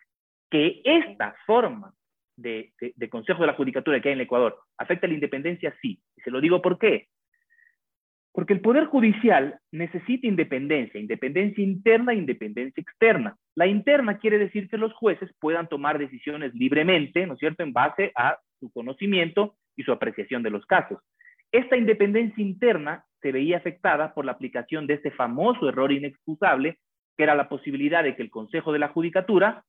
Que 0.51 0.83
esta 0.85 1.35
forma 1.47 1.95
de, 2.37 2.73
Consejo 3.11 3.43
de 3.43 3.47
la 3.47 3.55
Judicatura 3.55 4.01
que 4.01 4.09
hay 4.09 4.15
en 4.15 4.19
el 4.19 4.25
Ecuador 4.25 4.59
afecta 4.79 5.07
la 5.07 5.15
independencia, 5.15 5.75
sí. 5.81 6.01
Y 6.17 6.21
se 6.23 6.31
lo 6.31 6.41
digo 6.41 6.61
por 6.63 6.79
qué. 6.79 7.09
Porque 8.33 8.53
el 8.53 8.61
Poder 8.61 8.87
Judicial 8.87 9.61
necesita 9.71 10.27
independencia, 10.27 11.01
independencia 11.01 11.63
interna 11.63 12.13
e 12.13 12.17
independencia 12.17 12.81
externa. 12.81 13.37
La 13.55 13.67
interna 13.67 14.19
quiere 14.19 14.39
decir 14.39 14.69
que 14.69 14.77
los 14.77 14.93
jueces 14.95 15.31
puedan 15.39 15.69
tomar 15.69 15.99
decisiones 15.99 16.53
libremente, 16.55 17.27
¿no 17.27 17.35
es 17.35 17.39
cierto?, 17.39 17.63
en 17.63 17.73
base 17.73 18.11
a 18.17 18.37
su 18.59 18.73
conocimiento 18.73 19.55
y 19.77 19.85
su 19.85 19.93
apreciación 19.93 20.43
de 20.43 20.51
los 20.51 20.67
casos. 20.67 20.99
Esta 21.53 21.77
independencia 21.77 22.43
interna 22.43 23.05
se 23.23 23.31
veía 23.31 23.59
afectada 23.59 24.13
por 24.13 24.25
la 24.25 24.33
aplicación 24.33 24.89
de 24.89 24.95
este 24.95 25.13
famoso 25.13 25.69
error 25.69 25.93
inexcusable, 25.93 26.79
que 27.17 27.23
era 27.23 27.37
la 27.37 27.49
posibilidad 27.49 28.03
de 28.03 28.17
que 28.17 28.23
el 28.23 28.31
Consejo 28.31 28.73
de 28.73 28.81
la 28.81 28.89
Judicatura 28.89 29.65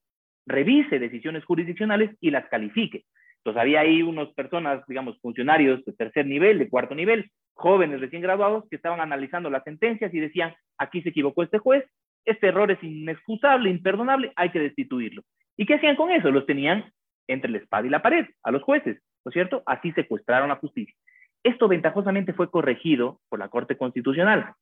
revise 0.46 1.00
decisiones 1.00 1.46
jurisdiccionales 1.46 2.16
y 2.20 2.32
las 2.32 2.48
califique. 2.50 3.06
Entonces 3.38 3.62
había 3.62 3.82
ahí 3.82 4.02
unas 4.02 4.30
personas, 4.34 4.84
digamos, 4.88 5.20
funcionarios 5.22 5.86
de 5.86 5.94
tercer 5.94 6.26
nivel, 6.26 6.58
de 6.58 6.70
cuarto 6.70 6.96
nivel, 6.96 7.30
jóvenes 7.54 8.02
recién 8.02 8.22
graduados, 8.22 8.66
que 8.70 8.76
estaban 8.76 9.00
analizando 9.00 9.50
las 9.50 9.64
sentencias 9.64 10.14
y 10.14 10.20
decían, 10.20 10.54
aquí 10.78 11.02
se 11.02 11.10
equivocó 11.10 11.44
este 11.44 11.60
juez, 11.60 11.86
este 12.26 12.48
error 12.48 12.72
es 12.72 12.82
inexcusable, 12.84 13.70
imperdonable, 13.70 14.32
hay 14.36 14.50
que 14.50 14.60
destituirlo. 14.60 15.22
¿Y 15.58 15.66
qué 15.66 15.76
hacían 15.76 15.96
con 15.96 16.12
eso? 16.12 16.32
Los 16.32 16.46
tenían 16.46 16.92
entre 17.28 17.52
la 17.52 17.60
espada 17.60 17.86
y 17.86 17.90
la 17.90 18.02
pared, 18.02 18.26
a 18.44 18.52
los 18.52 18.64
jueces, 18.64 19.02
¿no 19.24 19.30
es 19.30 19.34
cierto? 19.34 19.64
Así 19.66 19.92
secuestraron 19.92 20.50
la 20.50 20.56
justicia. 20.56 20.96
Esto 21.44 21.68
ventajosamente 21.68 22.34
fue 22.34 22.50
corregido 22.50 23.20
por 23.30 23.38
la 23.38 23.50
Corte 23.50 23.78
Constitucional. 23.78 24.54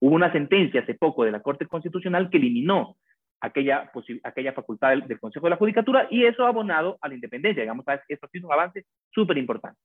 Hubo 0.00 0.14
una 0.14 0.32
sentencia 0.32 0.80
hace 0.80 0.94
poco 0.94 1.24
de 1.24 1.30
la 1.30 1.40
Corte 1.40 1.66
Constitucional 1.66 2.30
que 2.30 2.38
eliminó 2.38 2.96
aquella, 3.40 3.90
aquella 4.22 4.52
facultad 4.52 4.90
del, 4.90 5.18
Consejo 5.18 5.46
de 5.46 5.50
la 5.50 5.56
Judicatura 5.56 6.06
y 6.10 6.24
eso 6.24 6.44
ha 6.44 6.48
abonado 6.48 6.98
a 7.00 7.08
la 7.08 7.14
independencia. 7.14 7.62
Digamos, 7.62 7.84
esto 8.08 8.26
ha 8.26 8.30
sido 8.30 8.46
un 8.46 8.52
avance 8.52 8.84
súper 9.10 9.38
importante. 9.38 9.78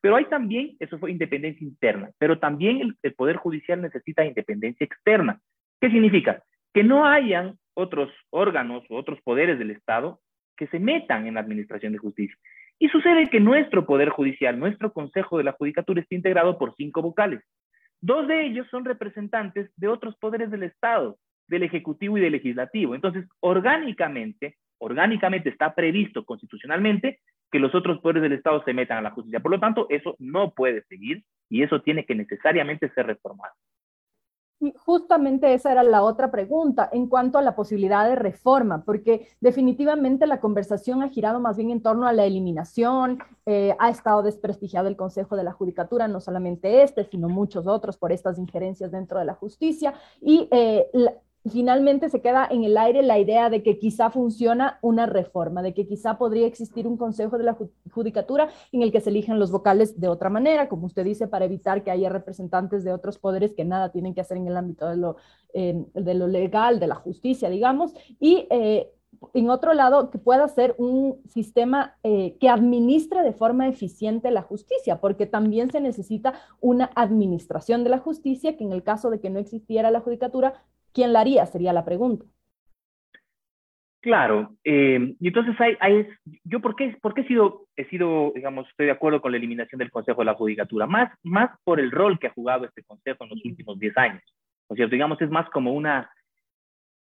Pero 0.00 0.16
hay 0.16 0.26
también, 0.26 0.76
eso 0.78 0.98
fue 0.98 1.10
independencia 1.10 1.66
interna, 1.66 2.10
pero 2.18 2.38
también 2.38 2.80
el, 2.80 2.94
el, 3.02 3.14
Poder 3.14 3.36
Judicial 3.36 3.82
necesita 3.82 4.24
independencia 4.24 4.84
externa. 4.84 5.40
¿Qué 5.80 5.90
significa? 5.90 6.42
Que 6.72 6.84
no 6.84 7.04
hayan 7.04 7.58
otros 7.74 8.12
órganos 8.30 8.84
o 8.90 8.96
otros 8.96 9.20
poderes 9.22 9.58
del 9.58 9.72
Estado 9.72 10.20
que 10.56 10.66
se 10.68 10.78
metan 10.78 11.26
en 11.26 11.34
la 11.34 11.40
administración 11.40 11.92
de 11.92 11.98
justicia. 11.98 12.36
Y 12.78 12.88
sucede 12.88 13.28
que 13.28 13.40
nuestro 13.40 13.86
Poder 13.86 14.10
Judicial, 14.10 14.58
nuestro 14.58 14.92
Consejo 14.92 15.38
de 15.38 15.44
la 15.44 15.52
Judicatura 15.52 16.00
está 16.00 16.14
integrado 16.14 16.58
por 16.58 16.74
cinco 16.76 17.02
vocales. 17.02 17.42
Dos 18.00 18.28
de 18.28 18.46
ellos 18.46 18.68
son 18.70 18.84
representantes 18.84 19.70
de 19.76 19.88
otros 19.88 20.16
poderes 20.18 20.50
del 20.50 20.62
Estado, 20.62 21.18
del 21.48 21.64
Ejecutivo 21.64 22.18
y 22.18 22.20
del 22.20 22.32
Legislativo. 22.32 22.94
Entonces, 22.94 23.26
orgánicamente, 23.40 24.56
orgánicamente 24.78 25.48
está 25.48 25.74
previsto 25.74 26.24
constitucionalmente 26.24 27.20
que 27.50 27.58
los 27.58 27.74
otros 27.74 28.00
poderes 28.00 28.22
del 28.22 28.32
Estado 28.32 28.62
se 28.64 28.74
metan 28.74 28.98
a 28.98 29.02
la 29.02 29.10
justicia. 29.10 29.40
Por 29.40 29.50
lo 29.50 29.60
tanto, 29.60 29.86
eso 29.88 30.14
no 30.18 30.52
puede 30.52 30.82
seguir 30.84 31.24
y 31.48 31.62
eso 31.62 31.80
tiene 31.80 32.04
que 32.04 32.14
necesariamente 32.14 32.90
ser 32.90 33.06
reformado. 33.06 33.54
Justamente 34.84 35.54
esa 35.54 35.70
era 35.70 35.84
la 35.84 36.02
otra 36.02 36.32
pregunta 36.32 36.90
en 36.92 37.06
cuanto 37.06 37.38
a 37.38 37.42
la 37.42 37.54
posibilidad 37.54 38.08
de 38.08 38.16
reforma, 38.16 38.82
porque 38.84 39.28
definitivamente 39.40 40.26
la 40.26 40.40
conversación 40.40 41.00
ha 41.00 41.10
girado 41.10 41.38
más 41.38 41.56
bien 41.56 41.70
en 41.70 41.80
torno 41.80 42.08
a 42.08 42.12
la 42.12 42.24
eliminación, 42.24 43.20
eh, 43.46 43.76
ha 43.78 43.88
estado 43.88 44.24
desprestigiado 44.24 44.88
el 44.88 44.96
Consejo 44.96 45.36
de 45.36 45.44
la 45.44 45.52
Judicatura, 45.52 46.08
no 46.08 46.20
solamente 46.20 46.82
este, 46.82 47.04
sino 47.04 47.28
muchos 47.28 47.68
otros 47.68 47.96
por 47.98 48.10
estas 48.10 48.36
injerencias 48.36 48.90
dentro 48.90 49.20
de 49.20 49.26
la 49.26 49.34
justicia, 49.34 49.94
y 50.20 50.48
eh, 50.50 50.88
finalmente 51.50 52.08
se 52.08 52.20
queda 52.20 52.46
en 52.50 52.64
el 52.64 52.76
aire 52.76 53.02
la 53.02 53.18
idea 53.18 53.50
de 53.50 53.62
que 53.62 53.78
quizá 53.78 54.10
funciona 54.10 54.78
una 54.82 55.06
reforma, 55.06 55.62
de 55.62 55.74
que 55.74 55.86
quizá 55.86 56.18
podría 56.18 56.46
existir 56.46 56.86
un 56.86 56.96
consejo 56.96 57.38
de 57.38 57.44
la 57.44 57.56
judicatura 57.90 58.48
en 58.72 58.82
el 58.82 58.92
que 58.92 59.00
se 59.00 59.10
elijan 59.10 59.38
los 59.38 59.50
vocales 59.50 60.00
de 60.00 60.08
otra 60.08 60.30
manera, 60.30 60.68
como 60.68 60.86
usted 60.86 61.04
dice, 61.04 61.28
para 61.28 61.44
evitar 61.44 61.84
que 61.84 61.90
haya 61.90 62.08
representantes 62.08 62.84
de 62.84 62.92
otros 62.92 63.18
poderes 63.18 63.54
que 63.54 63.64
nada 63.64 63.90
tienen 63.90 64.14
que 64.14 64.20
hacer 64.20 64.36
en 64.36 64.48
el 64.48 64.56
ámbito 64.56 64.88
de 64.88 64.96
lo, 64.96 65.16
lo 65.54 66.26
legal, 66.26 66.80
de 66.80 66.86
la 66.86 66.96
justicia, 66.96 67.48
digamos, 67.48 67.94
y 68.20 68.46
eh, 68.50 68.90
en 69.34 69.50
otro 69.50 69.74
lado, 69.74 70.10
que 70.10 70.18
pueda 70.18 70.46
ser 70.48 70.74
un 70.78 71.20
sistema 71.28 71.96
eh, 72.02 72.36
que 72.38 72.48
administre 72.48 73.22
de 73.22 73.32
forma 73.32 73.68
eficiente 73.68 74.30
la 74.30 74.42
justicia, 74.42 75.00
porque 75.00 75.26
también 75.26 75.70
se 75.70 75.80
necesita 75.80 76.34
una 76.60 76.90
administración 76.94 77.84
de 77.84 77.90
la 77.90 77.98
justicia 77.98 78.56
que 78.56 78.64
en 78.64 78.72
el 78.72 78.82
caso 78.82 79.10
de 79.10 79.20
que 79.20 79.30
no 79.30 79.38
existiera 79.38 79.90
la 79.90 80.00
judicatura 80.00 80.62
¿Quién 80.92 81.12
la 81.12 81.20
haría? 81.20 81.46
Sería 81.46 81.72
la 81.72 81.84
pregunta. 81.84 82.24
Claro, 84.00 84.54
eh, 84.62 85.16
y 85.18 85.26
entonces 85.26 85.60
hay, 85.60 85.76
hay, 85.80 86.08
yo 86.44 86.60
por 86.60 86.76
qué, 86.76 86.96
por 87.02 87.14
qué 87.14 87.22
he 87.22 87.26
sido, 87.26 87.66
he 87.76 87.84
sido, 87.86 88.32
digamos, 88.32 88.68
estoy 88.68 88.86
de 88.86 88.92
acuerdo 88.92 89.20
con 89.20 89.32
la 89.32 89.38
eliminación 89.38 89.80
del 89.80 89.90
Consejo 89.90 90.20
de 90.20 90.26
la 90.26 90.34
Judicatura, 90.34 90.86
más, 90.86 91.12
más 91.24 91.50
por 91.64 91.80
el 91.80 91.90
rol 91.90 92.16
que 92.18 92.28
ha 92.28 92.32
jugado 92.32 92.64
este 92.64 92.84
Consejo 92.84 93.24
en 93.24 93.30
los 93.30 93.44
últimos 93.44 93.76
10 93.76 93.98
años, 93.98 94.22
¿no 94.68 94.74
es 94.74 94.76
cierto? 94.76 94.92
Digamos, 94.92 95.20
es 95.20 95.30
más 95.30 95.50
como 95.50 95.72
una, 95.72 96.08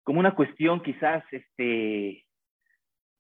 como 0.03 0.19
una 0.19 0.35
cuestión 0.35 0.83
quizás, 0.83 1.23
este, 1.31 2.25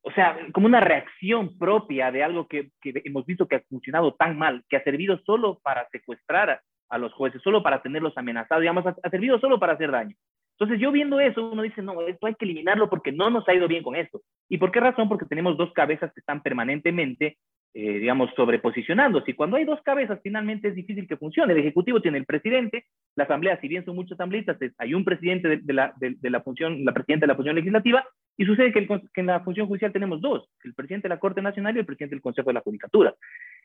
o 0.00 0.12
sea, 0.12 0.38
como 0.54 0.66
una 0.66 0.80
reacción 0.80 1.58
propia 1.58 2.10
de 2.10 2.24
algo 2.24 2.48
que, 2.48 2.70
que 2.80 3.02
hemos 3.04 3.26
visto 3.26 3.46
que 3.46 3.56
ha 3.56 3.62
funcionado 3.68 4.14
tan 4.14 4.38
mal, 4.38 4.64
que 4.70 4.78
ha 4.78 4.82
servido 4.82 5.20
solo 5.26 5.60
para 5.62 5.86
secuestrar 5.90 6.48
a, 6.50 6.62
a 6.88 6.96
los 6.96 7.12
jueces, 7.12 7.42
solo 7.42 7.62
para 7.62 7.82
tenerlos 7.82 8.16
amenazados, 8.16 8.62
digamos, 8.62 8.86
ha, 8.86 8.96
ha 9.02 9.10
servido 9.10 9.38
solo 9.38 9.60
para 9.60 9.74
hacer 9.74 9.90
daño. 9.90 10.16
Entonces 10.58 10.80
yo 10.80 10.90
viendo 10.90 11.20
eso, 11.20 11.50
uno 11.50 11.62
dice, 11.62 11.82
no, 11.82 12.00
esto 12.02 12.26
hay 12.26 12.34
que 12.34 12.44
eliminarlo 12.44 12.90
porque 12.90 13.12
no 13.12 13.30
nos 13.30 13.48
ha 13.48 13.54
ido 13.54 13.68
bien 13.68 13.84
con 13.84 13.94
esto. 13.94 14.22
¿Y 14.48 14.58
por 14.58 14.72
qué 14.72 14.80
razón? 14.80 15.08
Porque 15.08 15.24
tenemos 15.24 15.56
dos 15.56 15.72
cabezas 15.72 16.12
que 16.12 16.18
están 16.18 16.42
permanentemente, 16.42 17.38
eh, 17.74 17.98
digamos, 17.98 18.30
sobreposicionándose. 18.34 19.30
Y 19.30 19.34
cuando 19.34 19.56
hay 19.56 19.64
dos 19.64 19.80
cabezas, 19.82 20.18
finalmente 20.22 20.68
es 20.68 20.74
difícil 20.74 21.06
que 21.06 21.16
funcione. 21.16 21.52
El 21.52 21.60
Ejecutivo 21.60 22.00
tiene 22.00 22.18
el 22.18 22.24
presidente, 22.24 22.86
la 23.14 23.24
Asamblea, 23.24 23.60
si 23.60 23.68
bien 23.68 23.84
son 23.84 23.94
muchos 23.94 24.12
asambleístas, 24.12 24.56
hay 24.78 24.94
un 24.94 25.04
presidente 25.04 25.58
de, 25.58 25.72
la, 25.72 25.92
de, 25.98 26.30
la, 26.30 26.40
función, 26.40 26.84
la 26.84 26.92
presidenta 26.92 27.24
de 27.24 27.28
la 27.28 27.36
función 27.36 27.56
legislativa, 27.56 28.04
y 28.36 28.46
sucede 28.46 28.72
que, 28.72 28.78
el, 28.78 28.88
que, 28.88 29.20
en 29.20 29.26
la 29.26 29.40
función 29.40 29.66
judicial 29.66 29.92
tenemos 29.92 30.20
dos, 30.20 30.48
el 30.64 30.74
presidente 30.74 31.08
de 31.08 31.14
la 31.14 31.20
Corte 31.20 31.42
Nacional 31.42 31.76
y 31.76 31.80
el 31.80 31.86
presidente 31.86 32.14
del 32.14 32.22
Consejo 32.22 32.48
de 32.48 32.54
la 32.54 32.60
Judicatura. 32.60 33.14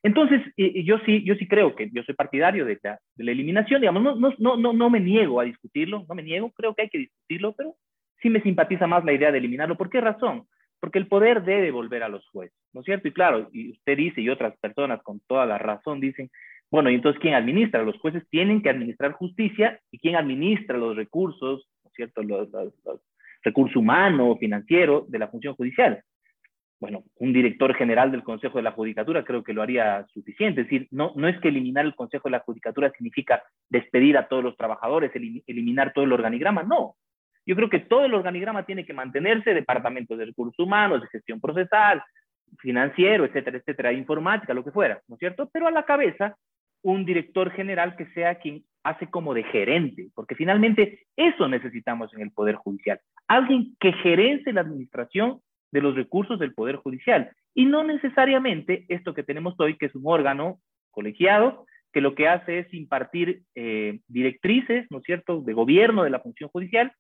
Entonces, 0.02 0.42
yo, 0.58 1.00
sí, 1.06 1.24
yo 1.24 1.36
sí 1.36 1.48
creo 1.48 1.74
que 1.74 1.90
yo 1.92 2.04
soy 2.04 2.16
partidario 2.16 2.66
de 2.66 2.80
la, 2.84 3.00
la 3.16 3.32
eliminación, 3.32 3.82
digamos, 3.82 4.04
no, 4.04 4.34
no, 4.38 4.58
no, 4.58 4.74
no 4.74 4.90
me 4.90 5.00
niego 5.00 5.40
a 5.40 5.46
discutirlo, 5.46 6.06
no 6.10 6.16
me 6.16 6.24
niego, 6.24 6.52
creo 6.52 6.74
que 6.76 6.82
hay 6.84 6.90
que 6.90 6.98
discutirlo, 6.98 7.54
pero 7.54 7.76
sí 8.22 8.30
me 8.30 8.42
simpatiza 8.42 8.86
más 8.88 9.06
la 9.06 9.14
idea 9.14 9.32
de 9.32 9.38
eliminarlo. 9.38 9.78
¿Por 9.78 9.90
qué 9.90 10.02
razón? 10.02 10.46
Porque 10.84 11.00
el 11.00 11.08
poder 11.08 11.46
debe 11.46 11.72
volver 11.72 12.04
a 12.04 12.10
los 12.10 12.28
jueces, 12.28 12.60
¿no 12.74 12.82
es 12.82 12.86
cierto? 12.86 13.08
Y 13.08 13.14
claro, 13.14 13.48
y 13.54 13.72
usted 13.72 13.96
dice, 13.96 14.20
y 14.20 14.28
otras 14.28 14.54
personas 14.58 15.02
con 15.02 15.22
toda 15.22 15.46
la 15.46 15.58
razón 15.58 16.02
dicen, 16.02 16.30
bueno, 16.70 16.90
y 16.90 16.96
entonces, 16.96 17.22
¿quién 17.22 17.36
administra? 17.36 17.84
Los 17.84 17.98
jueces 18.00 18.28
tienen 18.30 18.62
que 18.62 18.70
administrar 18.70 19.14
justicia, 19.14 19.80
y 19.92 20.00
¿quién 20.00 20.18
administra 20.18 20.78
los 20.78 20.98
recursos, 20.98 21.70
¿no 21.86 21.90
es 21.90 21.94
cierto? 21.96 22.22
Los, 22.22 22.50
recursos 23.44 23.78
humanos, 23.78 24.38
financieros 24.42 25.10
de 25.10 25.20
la 25.20 25.30
función 25.30 25.56
judicial 25.56 26.04
bueno, 26.82 27.06
un 27.16 27.32
director 27.32 27.74
general 27.76 28.12
del 28.12 28.24
Consejo 28.24 28.58
de 28.58 28.64
la 28.64 28.74
Judicatura 28.74 29.24
creo 29.24 29.42
que 29.42 29.54
lo 29.54 29.62
haría 29.62 30.06
suficiente. 30.14 30.62
Es 30.62 30.68
decir, 30.68 30.90
no, 30.92 31.14
no 31.16 31.30
es 31.30 31.40
que 31.40 31.48
eliminar 31.48 31.86
el 31.86 31.96
Consejo 31.96 32.28
de 32.28 32.32
la 32.34 32.42
Judicatura 32.42 32.92
significa 32.92 33.42
despedir 33.70 34.18
a 34.18 34.28
todos 34.28 34.44
los 34.44 34.58
trabajadores, 34.58 35.10
eliminar 35.16 35.94
todo 35.94 36.04
el 36.04 36.12
organigrama, 36.12 36.64
no. 36.64 36.98
Yo 37.46 37.56
creo 37.56 37.70
que 37.70 37.80
todo 37.80 38.06
el 38.06 38.14
organigrama 38.14 38.66
tiene 38.66 38.86
que 38.86 38.94
mantenerse, 38.94 39.54
departamentos 39.54 40.18
de 40.18 40.26
recursos 40.26 40.60
humanos, 40.60 41.02
de 41.02 41.08
gestión 41.08 41.42
procesal, 41.42 42.02
financiero, 42.60 43.26
etcétera, 43.26 43.58
etcétera, 43.58 43.94
informática, 43.94 44.54
lo 44.54 44.64
que 44.64 44.72
fuera, 44.72 45.02
¿no 45.08 45.16
es 45.16 45.20
cierto? 45.20 45.50
Pero 45.52 45.68
a 45.68 45.72
la 45.72 45.84
cabeza, 45.84 46.38
un 46.84 47.06
director 47.06 47.52
general 47.52 47.96
que 47.96 48.06
sea 48.08 48.36
quien 48.36 48.64
hace 48.84 49.10
como 49.10 49.34
de 49.34 49.44
gerente, 49.44 50.10
porque 50.14 50.36
finalmente 50.36 51.06
eso 51.16 51.48
necesitamos 51.48 52.14
en 52.14 52.22
el 52.22 52.32
Poder 52.32 52.56
Judicial. 52.56 53.00
Alguien 53.28 53.76
que 53.80 53.94
gerence 53.94 54.52
la 54.52 54.62
administración 54.62 55.40
de 55.72 55.82
los 55.82 55.96
recursos 55.96 56.38
del 56.40 56.54
Poder 56.54 56.76
Judicial. 56.76 57.32
Y 57.56 57.66
no 57.66 57.84
necesariamente 57.84 58.86
esto 58.90 59.14
que 59.14 59.24
tenemos 59.24 59.56
hoy, 59.60 59.78
que 59.78 59.88
es 59.88 59.96
un 59.96 60.04
órgano 60.06 60.60
colegiado, 60.92 61.66
que 61.94 62.02
lo 62.02 62.16
que 62.16 62.28
hace 62.28 62.60
es 62.60 62.74
impartir 62.74 63.44
eh, 63.56 64.00
directrices, 64.08 64.86
¿no 64.90 64.98
es 64.98 65.04
cierto?, 65.04 65.42
de 65.42 65.54
gobierno 65.54 66.04
de 66.04 66.10
la 66.10 66.20
función 66.20 66.50
judicial, 66.50 66.92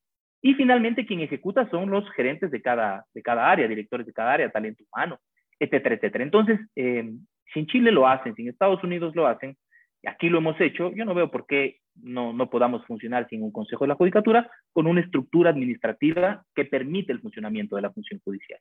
y 0.45 0.53
finalmente 0.55 1.05
quien 1.05 1.21
ejecuta 1.21 1.67
son 1.69 1.89
los 1.89 2.07
gerentes 2.11 2.51
de 2.51 2.61
cada, 2.61 3.05
de 3.13 3.21
cada 3.23 3.49
área, 3.49 3.65
directores 3.65 4.05
de 4.05 4.11
cada 4.11 4.33
área, 4.33 4.51
talento 4.51 4.83
humano, 4.91 5.17
etcétera, 5.57 5.95
etcétera. 5.95 6.23
Entonces, 6.25 6.59
eh, 6.75 7.11
si 7.51 7.59
en 7.61 7.67
Chile 7.67 7.91
lo 7.91 8.05
hacen, 8.05 8.35
si 8.35 8.41
en 8.41 8.49
Estados 8.49 8.83
Unidos 8.83 9.15
lo 9.15 9.25
hacen, 9.25 9.55
aquí 10.05 10.27
lo 10.27 10.39
hemos 10.39 10.59
hecho, 10.59 10.91
yo 10.93 11.05
no 11.05 11.13
veo 11.13 11.31
por 11.31 11.47
qué 11.47 11.77
no, 11.95 12.33
no 12.33 12.49
podamos 12.49 12.85
funcionar 12.85 13.25
sin 13.29 13.41
un 13.41 13.53
Consejo 13.53 13.85
de 13.85 13.89
la 13.89 13.95
Judicatura 13.95 14.51
con 14.73 14.85
una 14.85 14.99
estructura 14.99 15.49
administrativa 15.49 16.43
que 16.53 16.65
permite 16.65 17.13
el 17.13 17.21
funcionamiento 17.21 17.77
de 17.77 17.83
la 17.83 17.93
función 17.93 18.19
judicial. 18.21 18.59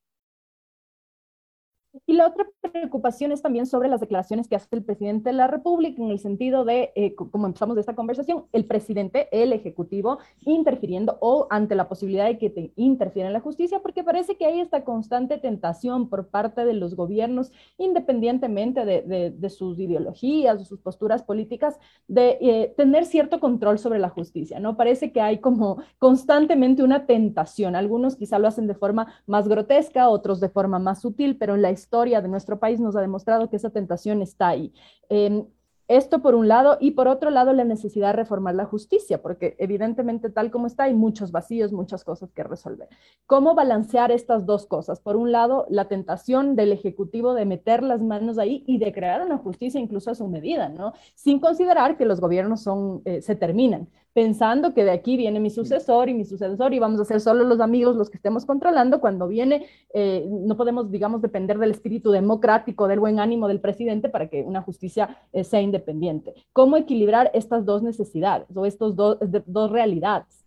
Y 2.06 2.14
la 2.14 2.26
otra 2.26 2.46
preocupación 2.72 3.32
es 3.32 3.42
también 3.42 3.66
sobre 3.66 3.88
las 3.88 4.00
declaraciones 4.00 4.48
que 4.48 4.56
hace 4.56 4.66
el 4.72 4.82
presidente 4.82 5.28
de 5.28 5.36
la 5.36 5.46
República 5.46 6.00
en 6.02 6.10
el 6.10 6.18
sentido 6.18 6.64
de, 6.64 6.90
eh, 6.94 7.14
como 7.14 7.46
empezamos 7.46 7.74
de 7.74 7.80
esta 7.80 7.94
conversación, 7.94 8.46
el 8.52 8.64
presidente, 8.64 9.28
el 9.30 9.52
Ejecutivo, 9.52 10.18
interfiriendo 10.40 11.18
o 11.20 11.46
ante 11.50 11.74
la 11.74 11.88
posibilidad 11.88 12.24
de 12.26 12.38
que 12.38 12.48
te 12.48 12.72
interfiera 12.76 13.28
en 13.28 13.34
la 13.34 13.40
justicia, 13.40 13.80
porque 13.80 14.04
parece 14.04 14.36
que 14.36 14.46
hay 14.46 14.60
esta 14.60 14.84
constante 14.84 15.36
tentación 15.36 16.08
por 16.08 16.28
parte 16.28 16.64
de 16.64 16.72
los 16.72 16.96
gobiernos, 16.96 17.52
independientemente 17.76 18.86
de, 18.86 19.02
de, 19.02 19.30
de 19.30 19.50
sus 19.50 19.78
ideologías 19.78 20.62
o 20.62 20.64
sus 20.64 20.80
posturas 20.80 21.22
políticas, 21.22 21.78
de 22.08 22.38
eh, 22.40 22.74
tener 22.74 23.04
cierto 23.04 23.38
control 23.38 23.78
sobre 23.78 23.98
la 23.98 24.08
justicia, 24.08 24.60
¿no? 24.60 24.78
Parece 24.78 25.12
que 25.12 25.20
hay 25.20 25.40
como 25.40 25.82
constantemente 25.98 26.82
una 26.82 27.04
tentación. 27.06 27.76
Algunos 27.76 28.16
quizá 28.16 28.38
lo 28.38 28.48
hacen 28.48 28.66
de 28.66 28.74
forma 28.74 29.12
más 29.26 29.46
grotesca, 29.46 30.08
otros 30.08 30.40
de 30.40 30.48
forma 30.48 30.78
más 30.78 31.02
sutil, 31.02 31.36
pero 31.36 31.54
en 31.54 31.62
la 31.62 31.70
historia 31.82 32.20
de 32.20 32.28
nuestro 32.28 32.58
país 32.58 32.80
nos 32.80 32.96
ha 32.96 33.00
demostrado 33.00 33.50
que 33.50 33.56
esa 33.56 33.70
tentación 33.70 34.22
está 34.22 34.48
ahí. 34.48 34.72
Eh, 35.08 35.44
esto 35.88 36.22
por 36.22 36.34
un 36.34 36.48
lado 36.48 36.78
y 36.80 36.92
por 36.92 37.08
otro 37.08 37.30
lado 37.30 37.52
la 37.52 37.64
necesidad 37.64 38.08
de 38.08 38.12
reformar 38.14 38.54
la 38.54 38.64
justicia, 38.64 39.20
porque 39.20 39.56
evidentemente 39.58 40.30
tal 40.30 40.50
como 40.50 40.66
está 40.66 40.84
hay 40.84 40.94
muchos 40.94 41.32
vacíos, 41.32 41.72
muchas 41.72 42.04
cosas 42.04 42.32
que 42.32 42.44
resolver. 42.44 42.88
¿Cómo 43.26 43.54
balancear 43.54 44.10
estas 44.10 44.46
dos 44.46 44.64
cosas? 44.66 45.00
Por 45.00 45.16
un 45.16 45.32
lado, 45.32 45.66
la 45.68 45.88
tentación 45.88 46.56
del 46.56 46.72
Ejecutivo 46.72 47.34
de 47.34 47.44
meter 47.44 47.82
las 47.82 48.00
manos 48.00 48.38
ahí 48.38 48.64
y 48.66 48.78
de 48.78 48.92
crear 48.92 49.22
una 49.22 49.38
justicia 49.38 49.80
incluso 49.80 50.10
a 50.10 50.14
su 50.14 50.28
medida, 50.28 50.68
¿no? 50.68 50.94
Sin 51.14 51.40
considerar 51.40 51.98
que 51.98 52.06
los 52.06 52.20
gobiernos 52.20 52.62
son, 52.62 53.02
eh, 53.04 53.20
se 53.20 53.34
terminan 53.34 53.88
pensando 54.12 54.74
que 54.74 54.84
de 54.84 54.90
aquí 54.90 55.16
viene 55.16 55.40
mi 55.40 55.50
sucesor 55.50 56.08
y 56.08 56.14
mi 56.14 56.24
sucesor 56.24 56.74
y 56.74 56.78
vamos 56.78 57.00
a 57.00 57.04
ser 57.04 57.20
solo 57.20 57.44
los 57.44 57.60
amigos 57.60 57.96
los 57.96 58.10
que 58.10 58.16
estemos 58.16 58.44
controlando. 58.44 59.00
Cuando 59.00 59.28
viene, 59.28 59.66
eh, 59.94 60.26
no 60.28 60.56
podemos, 60.56 60.90
digamos, 60.90 61.22
depender 61.22 61.58
del 61.58 61.70
espíritu 61.70 62.10
democrático, 62.10 62.88
del 62.88 63.00
buen 63.00 63.20
ánimo 63.20 63.48
del 63.48 63.60
presidente 63.60 64.08
para 64.08 64.28
que 64.28 64.42
una 64.42 64.62
justicia 64.62 65.16
eh, 65.32 65.44
sea 65.44 65.60
independiente. 65.60 66.34
¿Cómo 66.52 66.76
equilibrar 66.76 67.30
estas 67.34 67.64
dos 67.64 67.82
necesidades 67.82 68.48
o 68.54 68.66
estas 68.66 68.96
dos, 68.96 69.18
dos 69.46 69.70
realidades? 69.70 70.44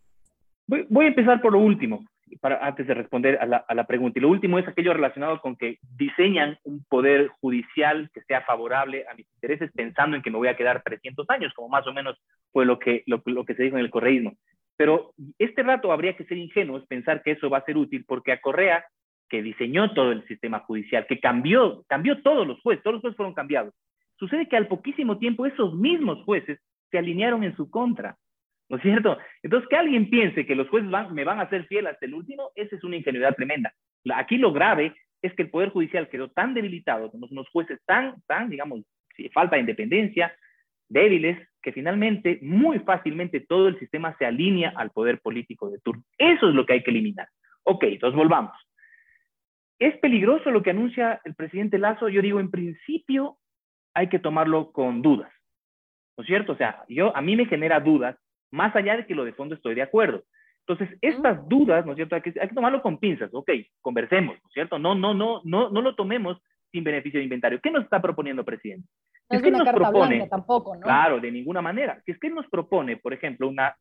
Voy, 0.67 1.05
a 1.05 1.07
empezar 1.07 1.41
por 1.41 1.53
lo 1.53 1.59
último 1.59 1.99
para, 2.41 2.65
antes 2.65 2.87
de 2.87 2.93
responder 2.93 3.37
a 3.39 3.73
la, 3.73 3.87
pregunta. 3.87 4.19
Y 4.19 4.21
lo 4.21 4.29
último 4.29 4.59
es 4.59 4.67
aquello 4.67 4.93
relacionado 4.93 5.39
con 5.41 5.55
que 5.55 5.79
diseñan 5.97 6.57
un 6.63 6.83
poder 6.85 7.27
judicial 7.39 8.09
que 8.13 8.21
sea 8.21 8.41
favorable 8.41 9.05
a 9.09 9.13
mis 9.13 9.27
intereses 9.35 9.71
pensando 9.73 10.15
en 10.15 10.23
que 10.23 10.31
me 10.31 10.37
voy 10.37 10.47
a 10.47 10.57
quedar 10.57 10.83
300 10.83 11.29
años, 11.29 11.53
como 11.53 11.69
más 11.69 11.85
o 11.87 11.93
menos 11.93 12.17
fue 12.51 12.65
lo 12.65 12.79
que, 12.79 13.03
lo 13.05 13.21
que 13.45 13.55
se 13.55 13.63
dijo 13.63 13.77
en 13.77 13.83
el 13.83 13.91
correísmo. 13.91 14.33
Pero 14.77 15.13
este 15.39 15.63
rato 15.63 15.91
habría 15.91 16.15
que 16.15 16.25
ser 16.25 16.37
ingenuos 16.37 16.85
pensar 16.87 17.23
que 17.23 17.31
eso 17.31 17.49
va 17.49 17.59
a 17.59 17.65
ser 17.65 17.77
útil 17.77 18.03
porque 18.05 18.31
a 18.31 18.41
Correa, 18.41 18.85
que 19.29 19.41
diseñó 19.41 19.93
todo 19.93 20.11
el 20.11 20.25
sistema 20.27 20.59
judicial, 20.59 21.05
que 21.07 21.19
cambió, 21.19 21.83
cambió 21.87 22.21
todos 22.21 22.45
los 22.45 22.59
jueces, 22.61 22.83
todos 22.83 22.95
los 22.95 23.01
jueces 23.01 23.17
fueron 23.17 23.33
cambiados. 23.33 23.73
Sucede 24.17 24.47
que 24.47 24.57
al 24.57 24.67
poquísimo 24.67 25.17
tiempo 25.17 25.45
esos 25.45 25.73
mismos 25.75 26.23
jueces 26.23 26.59
se 26.91 26.97
alinearon 26.97 27.43
en 27.43 27.55
su 27.55 27.69
contra 27.69 28.17
¿No 28.69 28.77
es 28.77 28.83
cierto? 28.83 29.17
Entonces, 29.43 29.69
que 29.69 29.75
alguien 29.75 30.09
piense 30.09 30.45
que 30.45 30.55
los 30.55 30.67
jueces 30.69 30.89
me 31.11 31.23
van 31.23 31.39
a 31.39 31.49
ser 31.49 31.65
fiel 31.67 31.87
hasta 31.87 32.05
el 32.05 32.15
último, 32.15 32.51
esa 32.55 32.75
es 32.75 32.83
una 32.83 32.95
ingenuidad 32.95 33.35
tremenda. 33.35 33.73
Aquí 34.15 34.37
lo 34.37 34.51
grave 34.51 34.95
es 35.21 35.33
que 35.33 35.43
el 35.43 35.49
Poder 35.49 35.69
Judicial 35.69 36.09
quedó 36.09 36.29
tan 36.29 36.53
debilitado, 36.53 37.09
tenemos 37.09 37.31
unos 37.31 37.49
jueces 37.49 37.79
tan, 37.85 38.15
tan, 38.27 38.49
digamos, 38.49 38.81
falta 39.33 39.55
de 39.55 39.61
independencia, 39.61 40.35
débiles, 40.89 41.37
que 41.61 41.71
finalmente, 41.71 42.39
muy 42.41 42.79
fácilmente, 42.79 43.39
todo 43.39 43.67
el 43.67 43.79
sistema 43.79 44.15
se 44.17 44.25
alinea 44.25 44.73
al 44.75 44.91
poder 44.91 45.19
político 45.19 45.69
de 45.69 45.79
turno. 45.79 46.03
Eso 46.17 46.49
es 46.49 46.55
lo 46.55 46.65
que 46.65 46.73
hay 46.73 46.83
que 46.83 46.91
eliminar. 46.91 47.27
Ok, 47.63 47.83
entonces 47.85 48.15
volvamos. 48.15 48.53
¿Es 49.79 49.97
peligroso 49.97 50.51
lo 50.51 50.61
que 50.61 50.69
anuncia 50.69 51.21
el 51.25 51.35
presidente 51.35 51.79
Lazo? 51.79 52.07
Yo 52.07 52.21
digo, 52.21 52.39
en 52.39 52.51
principio 52.51 53.37
hay 53.93 54.09
que 54.09 54.19
tomarlo 54.19 54.71
con 54.71 55.01
dudas. 55.01 55.31
¿No 56.17 56.21
es 56.23 56.27
cierto? 56.27 56.53
O 56.53 56.57
sea, 56.57 56.83
yo, 56.87 57.15
a 57.15 57.21
mí 57.21 57.35
me 57.35 57.45
genera 57.45 57.79
dudas 57.79 58.15
más 58.55 58.75
allá 58.75 58.97
de 58.97 59.05
que 59.05 59.15
lo 59.15 59.25
de 59.25 59.33
fondo 59.33 59.55
estoy 59.55 59.75
de 59.75 59.81
acuerdo. 59.81 60.23
Entonces, 60.67 60.97
estas 61.01 61.47
dudas, 61.47 61.85
¿no 61.85 61.91
es 61.91 61.97
cierto? 61.97 62.15
Hay 62.15 62.21
que, 62.21 62.33
hay 62.39 62.47
que 62.47 62.55
tomarlo 62.55 62.81
con 62.81 62.97
pinzas, 62.97 63.29
ok, 63.31 63.51
conversemos, 63.81 64.35
¿no 64.41 64.47
es 64.47 64.53
cierto? 64.53 64.79
No, 64.79 64.95
no, 64.95 65.13
no, 65.13 65.41
no, 65.43 65.69
no 65.69 65.81
lo 65.81 65.95
tomemos 65.95 66.41
sin 66.71 66.83
beneficio 66.83 67.19
de 67.19 67.25
inventario. 67.25 67.59
¿Qué 67.61 67.69
nos 67.69 67.83
está 67.83 68.01
proponiendo 68.01 68.41
el 68.41 68.45
presidente? 68.45 68.87
No 69.29 69.37
es, 69.37 69.43
que 69.43 69.51
nos 69.51 69.69
propone, 69.69 70.15
blanca, 70.17 70.29
tampoco, 70.29 70.75
¿no? 70.75 70.81
Claro, 70.81 71.19
de 71.19 71.31
ninguna 71.31 71.61
manera. 71.61 72.01
Si 72.05 72.11
es 72.11 72.19
que 72.19 72.29
nos 72.29 72.47
propone, 72.47 72.97
por 72.97 73.13
ejemplo, 73.13 73.47
una 73.47 73.75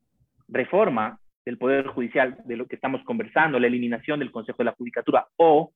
reforma 0.48 1.18
del 1.44 1.58
Poder 1.58 1.86
Judicial, 1.88 2.36
de 2.44 2.56
lo 2.56 2.66
que 2.66 2.76
estamos 2.76 3.02
conversando, 3.04 3.58
la 3.58 3.66
eliminación 3.66 4.20
del 4.20 4.30
Consejo 4.30 4.58
de 4.58 4.64
la 4.64 4.72
Judicatura 4.72 5.26
o 5.36 5.72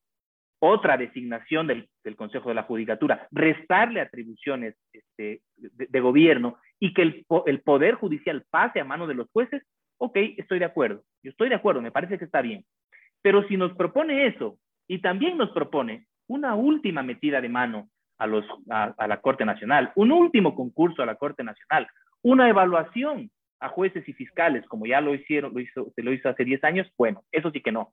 otra 0.61 0.97
designación 0.97 1.67
del, 1.67 1.88
Consejo 2.17 2.49
de 2.49 2.55
la 2.55 2.62
Judicatura, 2.62 3.29
restarle 3.31 4.00
atribuciones 4.00 4.75
este, 4.93 5.43
de, 5.57 6.00
gobierno 6.00 6.57
y 6.81 6.95
que 6.95 7.03
el, 7.03 7.62
Poder 7.62 7.95
Judicial 7.95 8.45
pase 8.50 8.81
a 8.81 8.85
mano 8.85 9.07
de 9.07 9.15
los 9.15 9.29
jueces, 9.31 9.62
ok, 9.99 10.17
estoy 10.38 10.59
de 10.59 10.65
acuerdo. 10.65 11.03
Yo 11.23 11.31
estoy 11.31 11.49
de 11.49 11.55
acuerdo, 11.55 11.83
me 11.83 11.93
parece 11.93 12.19
que 12.19 12.25
está 12.25 12.41
bien. 12.41 12.65
Pero 13.23 13.47
si 13.47 13.57
nos 13.57 13.75
propone 13.75 14.27
eso 14.27 14.59
y 14.87 15.00
también 15.00 15.37
nos 15.37 15.50
propone 15.50 16.07
una 16.29 16.55
última 16.55 17.03
metida 17.03 17.41
de 17.41 17.49
mano 17.49 17.88
a, 18.19 18.27
la 18.27 19.21
Corte 19.21 19.45
Nacional, 19.45 19.93
un 19.95 20.11
último 20.11 20.55
concurso 20.55 21.03
a 21.03 21.07
la 21.07 21.17
Corte 21.17 21.45
Nacional, 21.45 21.88
una 22.23 22.49
evaluación 22.49 23.31
a 23.61 23.69
jueces 23.69 24.09
y 24.09 24.12
fiscales, 24.12 24.67
como 24.67 24.87
ya 24.87 25.00
lo 25.00 25.15
hicieron, 25.15 25.53
se 25.95 26.03
lo 26.03 26.12
hizo 26.12 26.29
hace 26.29 26.45
10 26.45 26.65
años, 26.65 26.88
bueno, 26.97 27.23
eso 27.33 27.50
sí 27.50 27.61
que 27.61 27.73
no. 27.73 27.93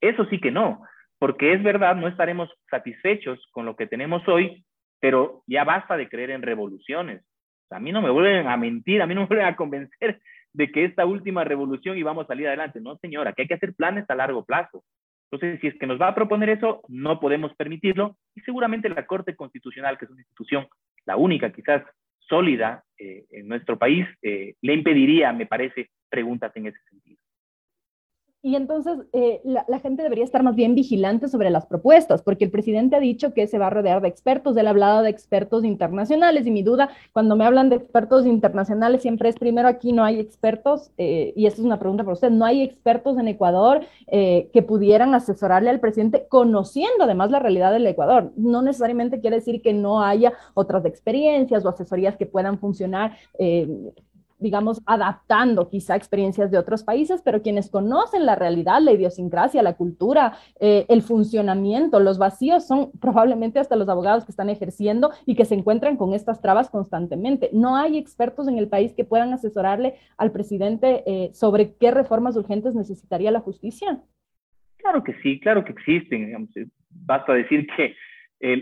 Eso 0.00 0.26
sí 0.26 0.38
que 0.38 0.50
no, 0.50 0.82
porque 1.18 1.52
es 1.52 1.62
verdad, 1.62 1.96
no 1.96 2.08
estaremos 2.08 2.50
satisfechos 2.70 3.44
con 3.50 3.66
lo 3.66 3.76
que 3.76 3.86
tenemos 3.86 4.26
hoy, 4.28 4.64
pero 5.00 5.42
ya 5.46 5.64
basta 5.64 5.96
de 5.96 6.08
creer 6.08 6.30
en 6.30 6.42
revoluciones. 6.42 7.22
a 7.70 7.80
mí 7.80 7.92
no 7.92 8.00
me 8.00 8.10
vuelven 8.10 8.46
a 8.46 8.56
mentir, 8.56 9.02
a 9.02 9.06
mí 9.06 9.14
no 9.14 9.20
me 9.22 9.26
vuelven 9.26 9.46
a 9.46 9.56
convencer 9.56 10.20
de 10.52 10.72
que 10.72 10.84
esta 10.84 11.06
última 11.06 11.44
revolución 11.44 11.98
íbamos 11.98 12.24
a 12.24 12.28
salir 12.28 12.48
adelante. 12.48 12.80
No, 12.80 12.96
señora, 12.98 13.32
que 13.32 13.42
hay 13.42 13.48
que 13.48 13.54
hacer 13.54 13.74
planes 13.74 14.08
a 14.08 14.14
largo 14.14 14.44
plazo. 14.44 14.84
Entonces, 15.30 15.60
si 15.60 15.66
es 15.66 15.78
que 15.78 15.86
nos 15.86 16.00
va 16.00 16.08
a 16.08 16.14
proponer 16.14 16.48
eso, 16.48 16.80
no 16.88 17.20
podemos 17.20 17.54
permitirlo 17.54 18.16
y 18.34 18.40
seguramente 18.40 18.88
la 18.88 19.06
Corte 19.06 19.36
Constitucional, 19.36 19.98
que 19.98 20.06
es 20.06 20.10
una 20.10 20.22
institución, 20.22 20.66
la 21.04 21.16
única 21.16 21.52
quizás 21.52 21.82
sólida 22.18 22.84
eh, 22.98 23.24
en 23.30 23.48
nuestro 23.48 23.78
país, 23.78 24.06
eh, 24.22 24.54
le 24.62 24.74
impediría, 24.74 25.32
me 25.32 25.46
parece, 25.46 25.90
preguntas 26.08 26.52
en 26.56 26.66
ese 26.66 26.78
sentido. 26.88 27.07
Y 28.40 28.54
entonces 28.54 29.00
eh, 29.12 29.40
la, 29.42 29.80
gente 29.80 30.04
debería 30.04 30.22
estar 30.22 30.44
más 30.44 30.54
bien 30.54 30.76
vigilante 30.76 31.26
sobre 31.26 31.50
las 31.50 31.66
propuestas, 31.66 32.22
porque 32.22 32.44
el 32.44 32.52
presidente 32.52 32.94
ha 32.94 33.00
dicho 33.00 33.34
que 33.34 33.48
se 33.48 33.58
va 33.58 33.66
a 33.66 33.70
rodear 33.70 34.00
de 34.00 34.06
expertos, 34.06 34.56
él 34.56 34.68
ha 34.68 34.70
hablado 34.70 35.02
de 35.02 35.10
expertos 35.10 35.64
internacionales 35.64 36.46
y 36.46 36.52
mi 36.52 36.62
duda, 36.62 36.88
cuando 37.12 37.34
me 37.34 37.44
hablan 37.44 37.68
de 37.68 37.76
expertos 37.76 38.26
internacionales, 38.26 39.02
siempre 39.02 39.28
es 39.28 39.36
primero 39.36 39.66
aquí 39.66 39.92
no 39.92 40.04
hay 40.04 40.20
expertos, 40.20 40.92
eh, 40.98 41.32
y 41.34 41.46
esta 41.46 41.60
es 41.60 41.66
una 41.66 41.80
pregunta 41.80 42.04
para 42.04 42.12
usted, 42.12 42.30
no 42.30 42.44
hay 42.44 42.62
expertos 42.62 43.18
en 43.18 43.26
Ecuador 43.26 43.80
eh, 44.06 44.50
que 44.52 44.62
pudieran 44.62 45.16
asesorarle 45.16 45.70
al 45.70 45.80
presidente 45.80 46.26
conociendo 46.28 47.04
además 47.04 47.32
la 47.32 47.40
realidad 47.40 47.72
del 47.72 47.88
Ecuador. 47.88 48.32
No 48.36 48.62
necesariamente 48.62 49.20
quiere 49.20 49.36
decir 49.36 49.62
que 49.62 49.72
no 49.72 50.00
haya 50.00 50.32
otras 50.54 50.84
experiencias 50.84 51.64
o 51.64 51.70
asesorías 51.70 52.16
que 52.16 52.26
puedan 52.26 52.60
funcionar 52.60 53.16
digamos, 54.38 54.80
adaptando 54.86 55.68
quizá 55.68 55.96
experiencias 55.96 56.50
de 56.50 56.58
otros 56.58 56.84
países, 56.84 57.22
pero 57.24 57.42
quienes 57.42 57.70
conocen 57.70 58.24
la 58.26 58.36
realidad, 58.36 58.80
la 58.80 58.92
idiosincrasia, 58.92 59.62
la 59.62 59.76
cultura, 59.76 60.38
eh, 60.60 60.86
el 60.88 61.02
funcionamiento, 61.02 62.00
los 62.00 62.18
vacíos, 62.18 62.66
son 62.66 62.92
probablemente 63.00 63.58
hasta 63.58 63.76
los 63.76 63.88
abogados 63.88 64.24
que 64.24 64.30
están 64.30 64.48
ejerciendo 64.48 65.10
y 65.26 65.34
que 65.34 65.44
se 65.44 65.54
encuentran 65.54 65.96
con 65.96 66.14
estas 66.14 66.40
trabas 66.40 66.70
constantemente. 66.70 67.50
No 67.52 67.76
hay 67.76 67.98
expertos 67.98 68.48
en 68.48 68.58
el 68.58 68.68
país 68.68 68.94
que 68.94 69.04
puedan 69.04 69.32
asesorarle 69.32 69.94
al 70.16 70.30
presidente 70.30 71.02
eh, 71.06 71.30
sobre 71.34 71.74
qué 71.76 71.90
reformas 71.90 72.36
urgentes 72.36 72.74
necesitaría 72.74 73.30
la 73.30 73.40
justicia. 73.40 74.00
Claro 74.76 75.02
que 75.02 75.14
sí, 75.22 75.40
claro 75.40 75.64
que 75.64 75.72
existen. 75.72 76.48
Eh, 76.54 76.66
basta 76.90 77.32
decir 77.32 77.66
que 77.76 77.94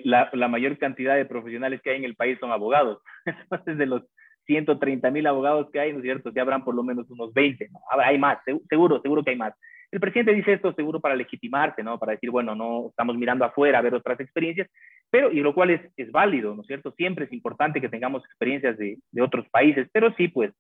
la, 0.05 0.31
la, 0.33 0.49
mayor 0.49 0.79
cantidad 0.79 1.17
de 1.17 1.27
profesionales 1.27 1.83
que 1.83 1.91
hay 1.91 1.99
en 1.99 2.05
el 2.05 2.15
país 2.15 2.39
son 2.41 2.51
abogados. 2.51 3.03
Entonces, 3.27 3.77
de 3.77 3.85
los 3.85 4.03
130 4.47 5.11
mil 5.11 5.27
abogados 5.27 5.69
que 5.71 5.81
hay, 5.81 5.93
¿no 5.93 5.99
es 5.99 6.05
cierto? 6.05 6.31
Ya 6.35 6.43
habrán 6.43 6.65
por 6.65 6.75
lo 6.75 6.83
menos 6.83 7.11
unos 7.11 7.33
20, 7.35 7.69
¿no? 7.71 7.81
Hay 7.99 8.19
más, 8.19 8.39
seguro, 8.69 9.01
seguro 9.03 9.23
que 9.23 9.31
hay 9.31 9.37
más. 9.37 9.55
El 9.91 10.01
presidente 10.01 10.35
dice 10.35 10.55
esto 10.55 10.73
seguro 10.75 11.01
para 11.01 11.15
legitimarse, 11.15 11.83
¿no? 11.83 11.99
Para 11.99 12.13
decir, 12.13 12.31
bueno, 12.31 12.55
no 12.55 12.89
estamos 12.91 13.17
mirando 13.17 13.45
afuera 13.45 13.79
a 13.79 13.83
ver 13.83 13.95
otras 13.95 14.19
experiencias, 14.21 14.69
pero, 15.11 15.31
y 15.31 15.41
lo 15.41 15.55
cual 15.55 15.71
es, 15.71 15.81
es 15.97 16.11
válido, 16.11 16.55
¿no 16.55 16.63
es 16.63 16.67
cierto? 16.67 16.93
Siempre 16.93 17.27
es 17.27 17.33
importante 17.33 17.81
que 17.81 17.89
tengamos 17.89 18.25
experiencias 18.25 18.77
de, 18.79 18.99
de 19.13 19.23
otros 19.23 19.49
países, 19.49 19.89
pero 19.93 20.13
sí, 20.17 20.29
pues, 20.29 20.53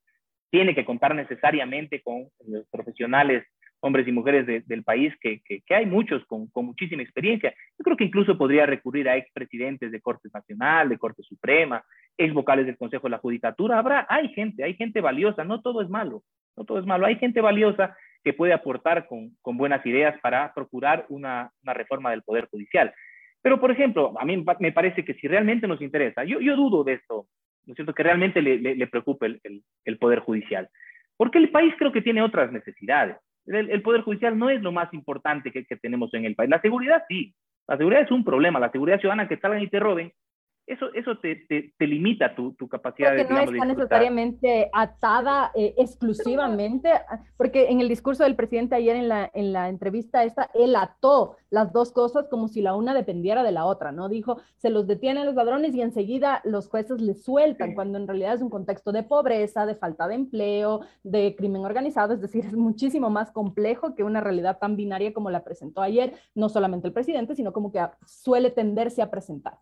tiene 0.50 0.74
que 0.74 0.84
contar 0.84 1.14
necesariamente 1.14 2.00
con 2.02 2.28
los 2.46 2.68
profesionales 2.70 3.44
hombres 3.80 4.08
y 4.08 4.12
mujeres 4.12 4.66
del 4.66 4.82
país, 4.82 5.14
que, 5.20 5.42
hay 5.70 5.86
muchos 5.86 6.24
con, 6.26 6.50
muchísima 6.54 7.02
experiencia. 7.02 7.54
Yo 7.78 7.84
creo 7.84 7.96
que 7.96 8.04
incluso 8.04 8.36
podría 8.38 8.66
recurrir 8.66 9.08
a 9.08 9.16
expresidentes 9.16 9.92
de 9.92 10.00
Corte 10.00 10.28
Nacional, 10.32 10.88
de 10.88 10.98
Corte 10.98 11.22
Suprema, 11.22 11.84
ex 12.16 12.32
vocales 12.32 12.66
del 12.66 12.78
Consejo 12.78 13.06
de 13.06 13.10
la 13.10 13.18
Judicatura. 13.18 13.78
Habrá, 13.78 14.06
hay 14.08 14.28
gente, 14.28 14.64
hay 14.64 14.74
gente 14.74 15.00
valiosa, 15.00 15.44
no 15.44 15.60
todo 15.60 15.82
es 15.82 15.88
malo, 15.88 16.22
no 16.56 16.64
todo 16.64 16.78
es 16.78 16.86
malo. 16.86 17.06
Hay 17.06 17.16
gente 17.16 17.40
valiosa 17.40 17.96
que 18.24 18.32
puede 18.32 18.52
aportar 18.52 19.06
con, 19.06 19.36
buenas 19.56 19.84
ideas 19.86 20.18
para 20.20 20.52
procurar 20.52 21.06
una, 21.08 21.52
reforma 21.62 22.10
del 22.10 22.22
Poder 22.22 22.48
Judicial. 22.50 22.92
Pero, 23.42 23.60
por 23.60 23.70
ejemplo, 23.70 24.14
a 24.18 24.24
mí 24.24 24.44
me 24.58 24.72
parece 24.72 25.04
que 25.04 25.14
si 25.14 25.28
realmente 25.28 25.68
nos 25.68 25.80
interesa, 25.80 26.24
yo, 26.24 26.40
dudo 26.56 26.82
de 26.82 26.94
esto, 26.94 27.28
¿no 27.66 27.72
es 27.72 27.76
cierto?, 27.76 27.94
que 27.94 28.02
realmente 28.02 28.42
le, 28.42 28.58
le, 28.58 28.86
preocupe 28.88 29.26
el, 29.26 29.62
el 29.84 29.98
Poder 29.98 30.20
Judicial. 30.20 30.68
Porque 31.16 31.38
el 31.38 31.50
país 31.50 31.72
creo 31.78 31.92
que 31.92 32.02
tiene 32.02 32.22
otras 32.22 32.50
necesidades. 32.50 33.16
El, 33.46 33.82
Poder 33.82 34.02
Judicial 34.02 34.38
no 34.38 34.50
es 34.50 34.60
lo 34.60 34.72
más 34.72 34.92
importante 34.92 35.52
que, 35.52 35.64
que, 35.64 35.76
tenemos 35.76 36.12
en 36.14 36.24
el 36.24 36.34
país. 36.34 36.50
La 36.50 36.60
seguridad 36.60 37.04
sí, 37.08 37.34
la 37.68 37.76
seguridad 37.76 38.02
es 38.02 38.10
un 38.10 38.24
problema. 38.24 38.60
La 38.60 38.70
seguridad 38.70 39.00
ciudadana 39.00 39.28
que 39.28 39.38
salgan 39.38 39.62
y 39.62 39.68
te 39.68 39.80
roben 39.80 40.12
eso, 40.66 40.92
eso 40.94 41.16
te, 41.18 41.36
te, 41.48 41.74
te 41.78 41.86
limita 41.86 42.34
tu, 42.34 42.52
tu 42.54 42.68
capacidad 42.68 43.14
de 43.14 43.24
no 43.24 43.38
está 43.38 43.64
necesariamente 43.64 44.68
atada 44.72 45.52
eh, 45.54 45.74
exclusivamente, 45.78 46.90
porque 47.36 47.70
en 47.70 47.80
el 47.80 47.88
discurso 47.88 48.24
del 48.24 48.34
presidente 48.34 48.74
ayer 48.74 48.96
en 48.96 49.08
la, 49.08 49.30
en 49.32 49.52
la 49.52 49.68
entrevista 49.68 50.24
esta, 50.24 50.50
él 50.54 50.74
ató 50.74 51.36
las 51.50 51.72
dos 51.72 51.92
cosas 51.92 52.26
como 52.28 52.48
si 52.48 52.62
la 52.62 52.74
una 52.74 52.94
dependiera 52.94 53.44
de 53.44 53.52
la 53.52 53.64
otra, 53.64 53.92
¿no? 53.92 54.08
Dijo, 54.08 54.38
se 54.56 54.70
los 54.70 54.88
detienen 54.88 55.26
los 55.26 55.36
ladrones 55.36 55.74
y 55.74 55.82
enseguida 55.82 56.40
los 56.44 56.68
jueces 56.68 57.00
les 57.00 57.22
sueltan, 57.22 57.74
cuando 57.74 57.98
en 57.98 58.08
realidad 58.08 58.34
es 58.34 58.42
un 58.42 58.50
contexto 58.50 58.90
de 58.90 59.04
pobreza, 59.04 59.66
de 59.66 59.76
falta 59.76 60.08
de 60.08 60.16
empleo, 60.16 60.80
de 61.04 61.36
crimen 61.36 61.64
organizado, 61.64 62.12
es 62.12 62.20
decir, 62.20 62.44
es 62.46 62.54
muchísimo 62.54 63.08
más 63.08 63.30
complejo 63.30 63.94
que 63.94 64.02
una 64.02 64.20
realidad 64.20 64.58
tan 64.58 64.76
binaria 64.76 65.14
como 65.14 65.30
la 65.30 65.44
presentó 65.44 65.80
ayer, 65.80 66.14
no 66.34 66.48
solamente 66.48 66.88
el 66.88 66.92
presidente, 66.92 67.36
sino 67.36 67.52
como 67.52 67.70
que 67.70 67.80
suele 68.04 68.50
tenderse 68.50 69.00
a 69.00 69.10
presentar. 69.10 69.58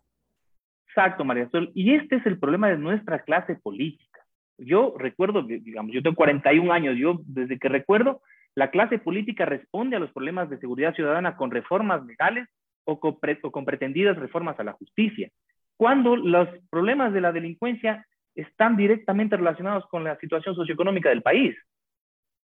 Exacto, 0.95 1.25
María 1.25 1.49
Sol. 1.49 1.71
Y 1.75 1.93
este 1.93 2.15
es 2.15 2.25
el 2.25 2.39
problema 2.39 2.69
de 2.69 2.77
nuestra 2.77 3.19
clase 3.19 3.55
política. 3.55 4.21
Yo 4.57 4.95
recuerdo, 4.97 5.43
digamos, 5.43 5.91
yo 5.93 6.01
tengo 6.01 6.15
41 6.15 6.71
años, 6.71 6.95
yo 6.97 7.19
desde 7.25 7.59
que 7.59 7.67
recuerdo, 7.67 8.21
la 8.55 8.71
clase 8.71 8.97
política 8.97 9.43
responde 9.43 9.97
a 9.97 9.99
los 9.99 10.13
problemas 10.13 10.49
de 10.49 10.57
seguridad 10.57 10.95
ciudadana 10.95 11.35
con 11.35 11.51
reformas 11.51 12.05
legales 12.05 12.47
o 12.85 13.01
con, 13.01 13.65
pretendidas 13.65 14.15
reformas 14.15 14.57
a 14.57 14.63
la 14.63 14.71
justicia, 14.71 15.29
cuando 15.75 16.15
los 16.15 16.47
problemas 16.69 17.11
de 17.11 17.19
la 17.19 17.33
delincuencia 17.33 18.07
están 18.33 18.77
directamente 18.77 19.35
relacionados 19.35 19.85
con 19.87 20.05
la 20.05 20.17
situación 20.19 20.55
socioeconómica 20.55 21.09
del 21.09 21.23
país. 21.23 21.57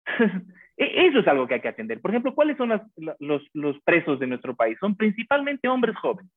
E-, 0.80 1.08
eso 1.08 1.20
es 1.20 1.28
algo 1.28 1.48
que 1.48 1.56
hay 1.56 1.62
que 1.62 1.68
atender. 1.68 2.00
Por 2.00 2.12
ejemplo, 2.12 2.36
¿cuáles 2.36 2.56
son 2.56 2.70
los, 3.20 3.50
los 3.54 3.80
presos 3.82 4.20
de 4.20 4.28
nuestro 4.28 4.56
país? 4.56 4.78
Son 4.80 4.96
principalmente 4.96 5.68
hombres 5.68 5.98
jóvenes. 5.98 6.32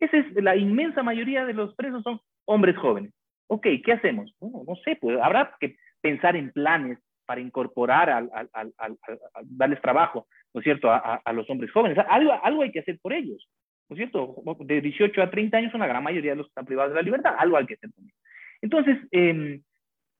Esa 0.00 0.16
es 0.16 0.34
la 0.42 0.56
inmensa 0.56 1.02
mayoría 1.02 1.44
de 1.44 1.52
los 1.52 1.74
presos 1.74 2.02
son 2.02 2.20
hombres 2.46 2.76
jóvenes. 2.78 3.12
Ok, 3.46 3.66
¿qué 3.84 3.92
hacemos? 3.92 4.34
no 4.40 4.74
sé, 4.84 4.96
pues 5.00 5.18
habrá 5.20 5.54
que 5.60 5.76
pensar 6.00 6.36
en 6.36 6.52
planes 6.52 6.98
para 7.26 7.40
incorporar, 7.40 8.10
al, 8.10 8.28
al, 8.32 8.72
al, 8.76 8.98
darles 9.44 9.80
trabajo, 9.80 10.26
¿no 10.52 10.60
es 10.60 10.64
cierto?, 10.64 10.90
a, 10.90 11.32
los 11.32 11.48
hombres 11.48 11.70
jóvenes. 11.70 11.96
Algo, 12.08 12.32
algo 12.42 12.62
hay 12.62 12.72
que 12.72 12.80
hacer 12.80 12.98
por 13.00 13.12
ellos, 13.12 13.48
¿no 13.88 13.94
es 13.94 13.98
cierto? 13.98 14.42
De 14.60 14.80
18 14.80 15.22
a 15.22 15.30
30 15.30 15.56
años, 15.56 15.74
una 15.74 15.86
gran 15.86 16.02
mayoría 16.02 16.32
de 16.32 16.38
los 16.38 16.48
están 16.48 16.64
privados 16.64 16.90
de 16.90 16.96
la 16.96 17.02
libertad, 17.02 17.36
algo 17.38 17.56
hay 17.56 17.66
que 17.66 17.74
hacer 17.74 17.90
por 17.90 18.02
ellos. 18.02 18.16
Entonces, 18.62 18.98
eh, 19.12 19.60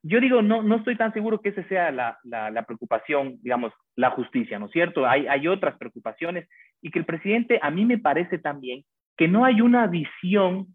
yo 0.02 0.20
digo, 0.20 0.40
no, 0.40 0.62
no 0.62 0.76
estoy 0.76 0.96
tan 0.96 1.12
seguro 1.12 1.40
que 1.40 1.48
esa 1.48 1.66
sea 1.68 1.90
la, 1.90 2.18
la, 2.22 2.50
la, 2.50 2.62
preocupación, 2.62 3.38
digamos, 3.42 3.72
la 3.96 4.10
justicia, 4.10 4.60
¿no 4.60 4.66
es 4.66 4.72
cierto? 4.72 5.04
Hay, 5.04 5.26
hay 5.26 5.48
otras 5.48 5.76
preocupaciones 5.78 6.48
y 6.80 6.92
que 6.92 7.00
el 7.00 7.06
presidente, 7.06 7.58
a 7.60 7.72
mí 7.72 7.84
me 7.84 7.98
parece 7.98 8.38
también 8.38 8.84
que 9.20 9.28
no 9.28 9.44
hay 9.44 9.61
una 9.61 9.87
visión 9.87 10.68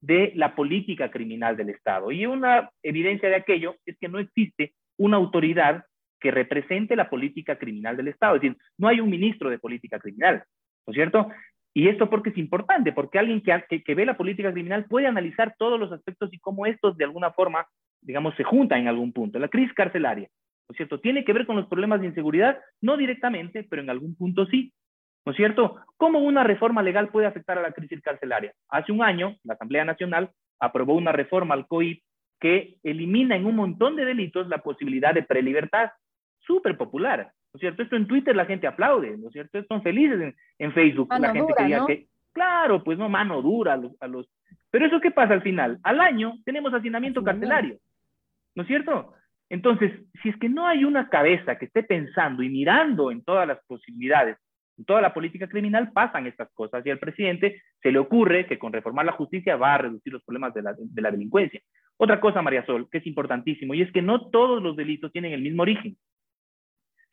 de 0.00 0.32
la 0.34 0.54
política 0.54 1.10
criminal 1.10 1.54
del 1.54 1.68
Estado. 1.68 2.10
Y 2.10 2.24
una 2.24 2.70
evidencia 2.82 3.28
de 3.28 3.34
aquello 3.34 3.76
es 3.84 3.98
que 3.98 4.08
no 4.08 4.18
existe 4.18 4.72
una 4.96 5.18
autoridad 5.18 5.84
que 6.18 6.30
represente 6.30 6.96
la 6.96 7.10
política 7.10 7.58
criminal 7.58 7.98
del 7.98 8.08
Estado. 8.08 8.36
Es 8.36 8.40
decir, 8.40 8.56
no 8.78 8.88
hay 8.88 9.00
un 9.00 9.10
ministro 9.10 9.50
de 9.50 9.58
política 9.58 9.98
criminal, 9.98 10.42
¿no 10.86 10.92
es 10.92 10.94
cierto? 10.94 11.28
Y 11.74 11.88
esto 11.88 12.08
porque 12.08 12.30
es 12.30 12.38
importante, 12.38 12.90
porque 12.92 13.18
alguien 13.18 13.42
que, 13.42 13.82
que, 13.82 13.94
ve 13.94 14.06
la 14.06 14.16
política 14.16 14.50
criminal 14.50 14.86
puede 14.86 15.06
analizar 15.06 15.54
todos 15.58 15.78
los 15.78 15.92
aspectos 15.92 16.32
y 16.32 16.38
cómo 16.38 16.64
estos 16.64 16.96
de 16.96 17.04
alguna 17.04 17.32
forma, 17.32 17.66
digamos, 18.00 18.34
se 18.36 18.44
juntan 18.44 18.80
en 18.80 18.88
algún 18.88 19.12
punto. 19.12 19.38
La 19.38 19.48
crisis 19.48 19.74
carcelaria, 19.74 20.30
¿no 20.70 20.72
es 20.72 20.76
cierto? 20.78 21.00
Tiene 21.00 21.22
que 21.22 21.34
ver 21.34 21.44
con 21.44 21.56
los 21.56 21.66
problemas 21.66 22.00
de 22.00 22.06
inseguridad, 22.06 22.60
no 22.80 22.96
directamente, 22.96 23.66
pero 23.68 23.82
en 23.82 23.90
algún 23.90 24.16
punto 24.16 24.46
sí. 24.46 24.72
¿No 25.24 25.32
es 25.32 25.36
cierto? 25.36 25.76
¿Cómo 25.96 26.20
una 26.20 26.44
reforma 26.44 26.82
legal 26.82 27.08
puede 27.08 27.26
afectar 27.26 27.58
a 27.58 27.62
la 27.62 27.72
crisis 27.72 28.00
carcelaria? 28.00 28.52
Hace 28.68 28.92
un 28.92 29.02
año, 29.02 29.36
la 29.44 29.54
Asamblea 29.54 29.84
Nacional 29.84 30.30
aprobó 30.58 30.94
una 30.94 31.12
reforma 31.12 31.54
al 31.54 31.66
COIP 31.66 32.02
que 32.40 32.78
elimina 32.82 33.36
en 33.36 33.46
un 33.46 33.56
montón 33.56 33.96
de 33.96 34.04
delitos 34.04 34.48
la 34.48 34.58
posibilidad 34.58 35.14
de 35.14 35.22
prelibertad. 35.22 35.90
Súper 36.38 36.76
popular, 36.76 37.30
¿no 37.52 37.58
es 37.58 37.60
cierto? 37.60 37.82
Esto 37.82 37.96
en 37.96 38.06
Twitter 38.06 38.34
la 38.34 38.46
gente 38.46 38.66
aplaude, 38.66 39.16
¿no 39.18 39.26
es 39.28 39.32
cierto? 39.32 39.58
Están 39.58 39.82
felices 39.82 40.34
en, 40.58 40.72
Facebook. 40.72 41.08
la 41.18 41.32
gente 41.32 41.52
quería 41.56 41.84
que, 41.86 42.06
claro, 42.32 42.82
pues 42.82 42.98
no, 42.98 43.08
mano 43.08 43.42
dura 43.42 43.74
a 44.00 44.06
los, 44.06 44.26
Pero 44.70 44.86
eso 44.86 45.00
qué 45.00 45.10
pasa 45.10 45.34
al 45.34 45.42
final? 45.42 45.78
Al 45.82 46.00
año 46.00 46.34
tenemos 46.44 46.72
hacinamiento 46.72 47.22
carcelario, 47.22 47.76
¿no 48.54 48.62
es 48.62 48.68
cierto? 48.68 49.12
Entonces, 49.50 49.92
si 50.22 50.30
es 50.30 50.36
que 50.38 50.48
no 50.48 50.66
hay 50.66 50.84
una 50.84 51.08
cabeza 51.08 51.58
que 51.58 51.66
esté 51.66 51.82
pensando 51.82 52.42
y 52.42 52.48
mirando 52.48 53.10
en 53.10 53.22
todas 53.22 53.46
las 53.46 53.58
posibilidades 53.66 54.38
En 54.80 54.86
toda 54.86 55.02
la 55.02 55.12
política 55.12 55.46
criminal 55.46 55.92
pasan 55.92 56.26
estas 56.26 56.50
cosas 56.54 56.84
y 56.86 56.90
al 56.90 56.98
presidente 56.98 57.60
se 57.82 57.92
le 57.92 57.98
ocurre 57.98 58.46
que 58.46 58.58
con 58.58 58.72
reformar 58.72 59.04
la 59.04 59.12
justicia 59.12 59.54
va 59.56 59.74
a 59.74 59.78
reducir 59.78 60.10
los 60.10 60.24
problemas 60.24 60.54
de 60.54 60.62
la, 60.62 60.74
de 60.74 61.02
la 61.02 61.10
delincuencia. 61.10 61.60
Otra 61.98 62.18
cosa, 62.18 62.40
María 62.40 62.64
Sol, 62.64 62.88
que 62.90 62.96
es 62.96 63.06
importantísimo, 63.06 63.74
y 63.74 63.82
es 63.82 63.92
que 63.92 64.00
no 64.00 64.30
todos 64.30 64.62
los 64.62 64.76
delitos 64.76 65.12
tienen 65.12 65.34
el 65.34 65.42
mismo 65.42 65.60
origen. 65.60 65.98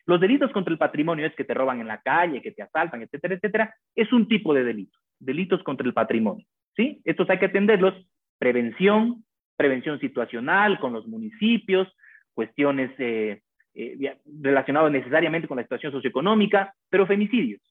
Los 0.05 0.21
delitos 0.21 0.49
contra 0.53 0.71
el 0.71 0.77
patrimonio 0.77 1.25
es 1.25 1.35
que 1.35 1.43
te 1.43 1.53
roban 1.53 1.81
en 1.81 1.87
la 1.87 1.99
calle, 1.99 2.41
que 2.41 2.53
te 2.53 2.63
asaltan, 2.63 3.01
etcétera, 3.01 3.35
etcétera, 3.35 3.75
es 3.93 4.13
un 4.13 4.29
tipo 4.29 4.53
de 4.53 4.63
delito, 4.63 4.97
delitos 5.19 5.61
contra 5.63 5.85
el 5.85 5.93
patrimonio. 5.93 6.45
¿sí? 6.73 7.01
Estos 7.03 7.29
hay 7.29 7.37
que 7.37 7.47
atenderlos, 7.47 7.95
prevención, 8.37 9.25
prevención 9.57 9.99
situacional 9.99 10.79
con 10.79 10.93
los 10.93 11.05
municipios, 11.05 11.93
cuestiones 12.33 12.91
eh, 12.97 13.41
eh, 13.79 14.17
relacionadas 14.41 14.91
necesariamente 14.91 15.47
con 15.47 15.57
la 15.57 15.63
situación 15.63 15.91
socioeconómica, 15.91 16.73
pero 16.89 17.05
femicidios. 17.05 17.61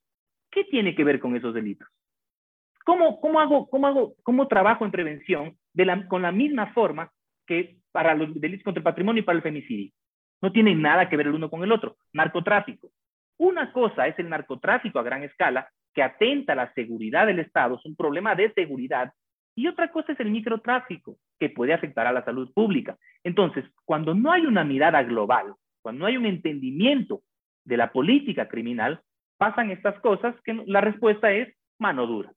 ¿Qué 0.51 0.63
tiene 0.65 0.95
que 0.95 1.03
ver 1.03 1.19
con 1.19 1.35
esos 1.35 1.53
delitos? 1.53 1.89
¿Cómo, 2.85 3.21
cómo, 3.21 3.41
hago, 3.41 3.69
cómo, 3.69 3.89
hago, 3.89 4.15
cómo 4.23 4.47
trabajo 4.47 4.85
en 4.85 4.93
prevención 4.93 5.57
con 6.09 6.23
la 6.23 6.31
misma 6.31 6.73
forma 6.73 7.11
que 7.45 7.79
para 7.91 8.15
los 8.15 8.33
delitos 8.41 8.63
contra 8.63 8.79
el 8.79 8.85
patrimonio 8.85 9.23
y 9.23 9.25
para 9.25 9.37
el 9.37 9.43
femicidio? 9.43 9.91
No 10.41 10.53
tienen 10.53 10.81
nada 10.81 11.09
que 11.09 11.17
ver 11.17 11.27
el 11.27 11.35
uno 11.35 11.51
con 11.51 11.65
el 11.65 11.73
otro. 11.73 11.97
Narcotráfico. 12.13 12.91
Una 13.39 13.73
cosa 13.73 14.07
es 14.07 14.17
el 14.21 14.29
narcotráfico 14.29 15.01
a 15.01 15.03
gran 15.03 15.25
escala, 15.25 15.69
que 15.93 16.05
atenta 16.05 16.53
a 16.53 16.57
la 16.57 16.73
seguridad 16.75 17.27
del 17.27 17.41
Estado, 17.41 17.75
es 17.75 17.85
un 17.85 17.97
problema 17.97 18.37
de 18.37 18.53
seguridad, 18.53 19.13
y 19.57 19.67
otra 19.67 19.91
cosa 19.91 20.13
es 20.13 20.21
el 20.21 20.31
microtráfico, 20.31 21.17
que 21.41 21.49
puede 21.49 21.73
afectar 21.73 22.07
a 22.07 22.13
la 22.13 22.25
salud 22.25 22.53
pública. 22.53 22.97
Entonces, 23.25 23.65
cuando 23.85 24.15
no 24.15 24.31
hay 24.31 24.47
una 24.47 24.63
mirada 24.63 25.03
global, 25.03 25.55
cuando 25.87 26.01
no 26.01 26.07
hay 26.07 26.17
un 26.17 26.27
entendimiento 26.27 27.23
de 27.65 27.77
la 27.77 27.93
política 27.93 28.49
criminal, 28.49 29.03
pasan 29.39 29.71
estas 29.71 29.97
cosas 30.01 30.35
que 30.43 30.53
la 30.67 30.81
respuesta 30.81 31.31
es 31.31 31.57
mano 31.79 32.09
dura. 32.09 32.33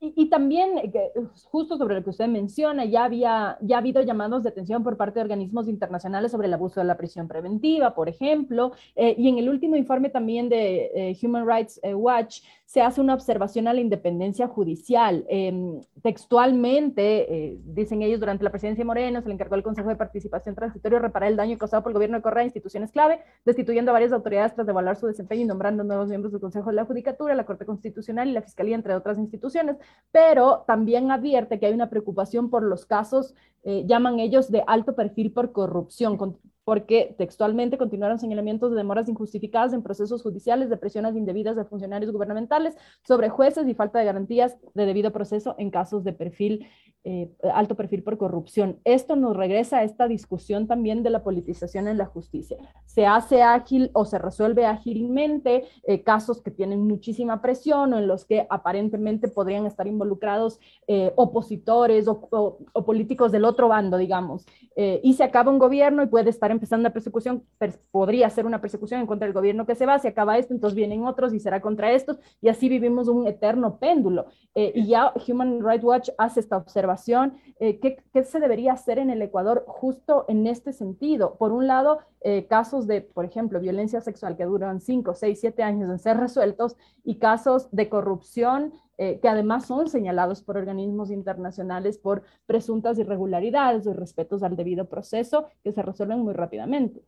Y, 0.00 0.28
también, 0.28 0.78
eh, 0.78 1.12
justo 1.44 1.78
sobre 1.78 1.94
lo 1.94 2.04
que 2.04 2.10
usted 2.10 2.28
menciona, 2.28 2.84
ya, 2.84 3.04
había, 3.04 3.56
ya 3.62 3.76
ha 3.76 3.78
habido 3.78 4.02
llamados 4.02 4.42
de 4.42 4.50
atención 4.50 4.82
por 4.82 4.96
parte 4.96 5.18
de 5.18 5.22
organismos 5.22 5.66
internacionales 5.66 6.30
sobre 6.32 6.46
el 6.46 6.54
abuso 6.54 6.80
de 6.80 6.86
la 6.86 6.96
prisión 6.96 7.26
preventiva, 7.26 7.94
por 7.94 8.08
ejemplo, 8.08 8.72
eh, 8.96 9.14
y 9.16 9.28
en 9.28 9.38
el 9.38 9.48
último 9.48 9.76
informe 9.76 10.10
también 10.10 10.48
de 10.48 10.90
eh, 10.94 11.18
Human 11.22 11.46
Rights 11.46 11.80
Watch 11.94 12.42
se 12.66 12.82
hace 12.82 13.00
una 13.00 13.14
observación 13.14 13.68
a 13.68 13.72
la 13.72 13.80
independencia 13.80 14.48
judicial. 14.48 15.24
Em, 15.28 15.80
textualmente, 16.02 17.58
dicen 17.64 18.02
ellos, 18.02 18.20
durante 18.20 18.42
la 18.42 18.50
presidencia 18.50 18.82
de 18.82 18.86
Moreno 18.86 19.20
se 19.22 19.28
le 19.28 19.34
encargó 19.34 19.54
al 19.54 19.62
Consejo 19.62 19.88
de 19.88 19.96
Participación 19.96 20.54
Transitorio 20.54 20.98
reparar 20.98 21.30
el 21.30 21.36
daño 21.36 21.56
causado 21.56 21.82
por 21.82 21.90
el 21.90 21.94
gobierno 21.94 22.16
de 22.16 22.22
Correa 22.22 22.42
a 22.42 22.46
instituciones 22.46 22.90
clave, 22.90 23.20
destituyendo 23.44 23.90
a 23.90 23.94
varias 23.94 24.12
autoridades 24.12 24.54
tras 24.54 24.66
evaluar 24.66 24.96
su 24.96 25.06
desempeño 25.06 25.42
y 25.42 25.44
nombrando 25.44 25.84
nuevos 25.84 26.08
miembros 26.08 26.32
del 26.32 26.40
Consejo 26.40 26.70
de 26.70 26.76
la 26.76 26.84
Judicatura, 26.84 27.34
la 27.34 27.46
Corte 27.46 27.64
Constitucional 27.64 28.28
y 28.28 28.32
la 28.32 28.42
Fiscalía, 28.42 28.74
entre 28.74 28.94
otras 28.94 29.18
instituciones 29.18 29.76
pero 30.12 30.64
también 30.66 31.10
advierte 31.10 31.58
que 31.58 31.66
hay 31.66 31.72
una 31.74 31.90
preocupación 31.90 32.50
por 32.50 32.62
los 32.62 32.86
casos, 32.86 33.34
eh, 33.64 33.84
llaman 33.86 34.20
ellos 34.20 34.50
de 34.50 34.62
alto 34.66 34.94
perfil 34.94 35.32
por 35.32 35.52
corrupción, 35.52 36.16
porque 36.64 37.14
textualmente 37.18 37.78
continuaron 37.78 38.18
señalamientos 38.18 38.70
de 38.70 38.76
demoras 38.76 39.08
injustificadas 39.08 39.72
en 39.72 39.82
procesos 39.82 40.22
judiciales, 40.22 40.70
de 40.70 40.76
presiones 40.76 41.16
indebidas 41.16 41.56
de 41.56 41.64
funcionarios 41.64 42.12
gubernamentales 42.12 42.76
sobre 43.02 43.28
jueces 43.28 43.68
y 43.68 43.74
falta 43.74 43.98
de 43.98 44.06
garantías 44.06 44.56
de 44.74 44.86
debido 44.86 45.12
proceso 45.12 45.54
en 45.58 45.70
casos 45.70 46.04
de 46.04 46.12
perfil 46.12 46.66
eh, 47.06 47.30
alto 47.52 47.74
perfil 47.74 48.02
por 48.02 48.16
corrupción. 48.16 48.80
Esto 48.82 49.14
nos 49.14 49.36
regresa 49.36 49.76
a 49.76 49.82
esta 49.82 50.08
discusión 50.08 50.66
también 50.66 51.02
de 51.02 51.10
la 51.10 51.22
politización 51.22 51.86
en 51.86 51.98
la 51.98 52.06
justicia. 52.06 52.56
Se 52.86 53.04
hace 53.04 53.42
ágil 53.42 53.90
o 53.92 54.06
se 54.06 54.18
resuelve 54.18 54.64
ágilmente 54.64 55.64
eh, 55.82 56.02
casos 56.02 56.40
que 56.40 56.50
tienen 56.50 56.88
muchísima 56.88 57.42
presión 57.42 57.92
o 57.92 57.98
en 57.98 58.06
los 58.06 58.24
que 58.24 58.46
aparentemente 58.48 59.28
podrían 59.28 59.66
estar 59.66 59.86
involucrados 59.86 60.58
eh, 60.86 61.12
opositores 61.16 62.08
o, 62.08 62.56
políticos 62.86 63.32
del 63.32 63.44
otro 63.44 63.68
bando, 63.68 63.98
digamos. 63.98 64.46
y 64.74 65.12
se 65.12 65.24
acaba 65.24 65.52
un 65.52 65.58
gobierno 65.58 66.02
y 66.02 66.06
puede 66.06 66.30
estar 66.30 66.50
empezando 66.54 66.82
una 66.82 66.92
persecución, 66.92 67.44
podría 67.90 68.30
ser 68.30 68.46
una 68.46 68.60
persecución 68.60 69.00
en 69.00 69.06
contra 69.06 69.26
del 69.26 69.34
gobierno 69.34 69.66
que 69.66 69.74
se 69.74 69.86
va, 69.86 69.98
se 69.98 70.08
acaba 70.08 70.38
esto, 70.38 70.54
entonces 70.54 70.74
vienen 70.74 71.04
otros 71.04 71.32
y 71.34 71.40
será 71.40 71.60
contra 71.60 71.92
estos, 71.92 72.18
y 72.40 72.48
así 72.48 72.68
vivimos 72.68 73.08
un 73.08 73.26
eterno 73.26 73.78
péndulo. 73.78 74.26
y 74.54 74.86
ya 74.86 75.12
Human 75.28 75.60
Rights 75.64 75.84
Watch 75.84 76.10
hace 76.18 76.40
esta 76.40 76.56
observación 76.56 77.34
eh, 77.60 77.78
¿qué, 77.78 78.24
se 78.24 78.40
debería 78.40 78.72
hacer 78.72 78.98
en 78.98 79.10
el 79.10 79.22
Ecuador 79.22 79.64
justo 79.68 80.24
en 80.28 80.46
este 80.46 80.72
sentido? 80.72 81.36
Por 81.36 81.52
un 81.52 81.66
lado, 81.66 82.00
eh, 82.20 82.46
casos 82.46 82.86
de, 82.86 83.00
por 83.00 83.24
ejemplo, 83.24 83.60
violencia 83.60 84.00
sexual 84.00 84.36
que 84.36 84.44
duran 84.44 84.80
5, 84.80 85.14
6, 85.14 85.38
7 85.40 85.62
años 85.62 85.88
en 85.88 85.98
ser 85.98 86.16
resueltos 86.16 86.76
y 87.04 87.16
casos 87.16 87.68
de 87.70 87.88
corrupción 87.88 88.72
eh, 88.98 89.18
que 89.20 89.28
además 89.28 89.66
son 89.66 89.88
señalados 89.88 90.42
por 90.42 90.56
organismos 90.56 91.10
internacionales 91.10 91.98
por 91.98 92.22
presuntas 92.46 92.98
irregularidades 92.98 93.86
o 93.86 93.90
irrespetos 93.90 94.42
al 94.42 94.56
debido 94.56 94.88
proceso 94.88 95.48
que 95.62 95.72
se 95.72 95.82
resuelven 95.82 96.20
muy 96.20 96.34
rápidamente. 96.34 97.00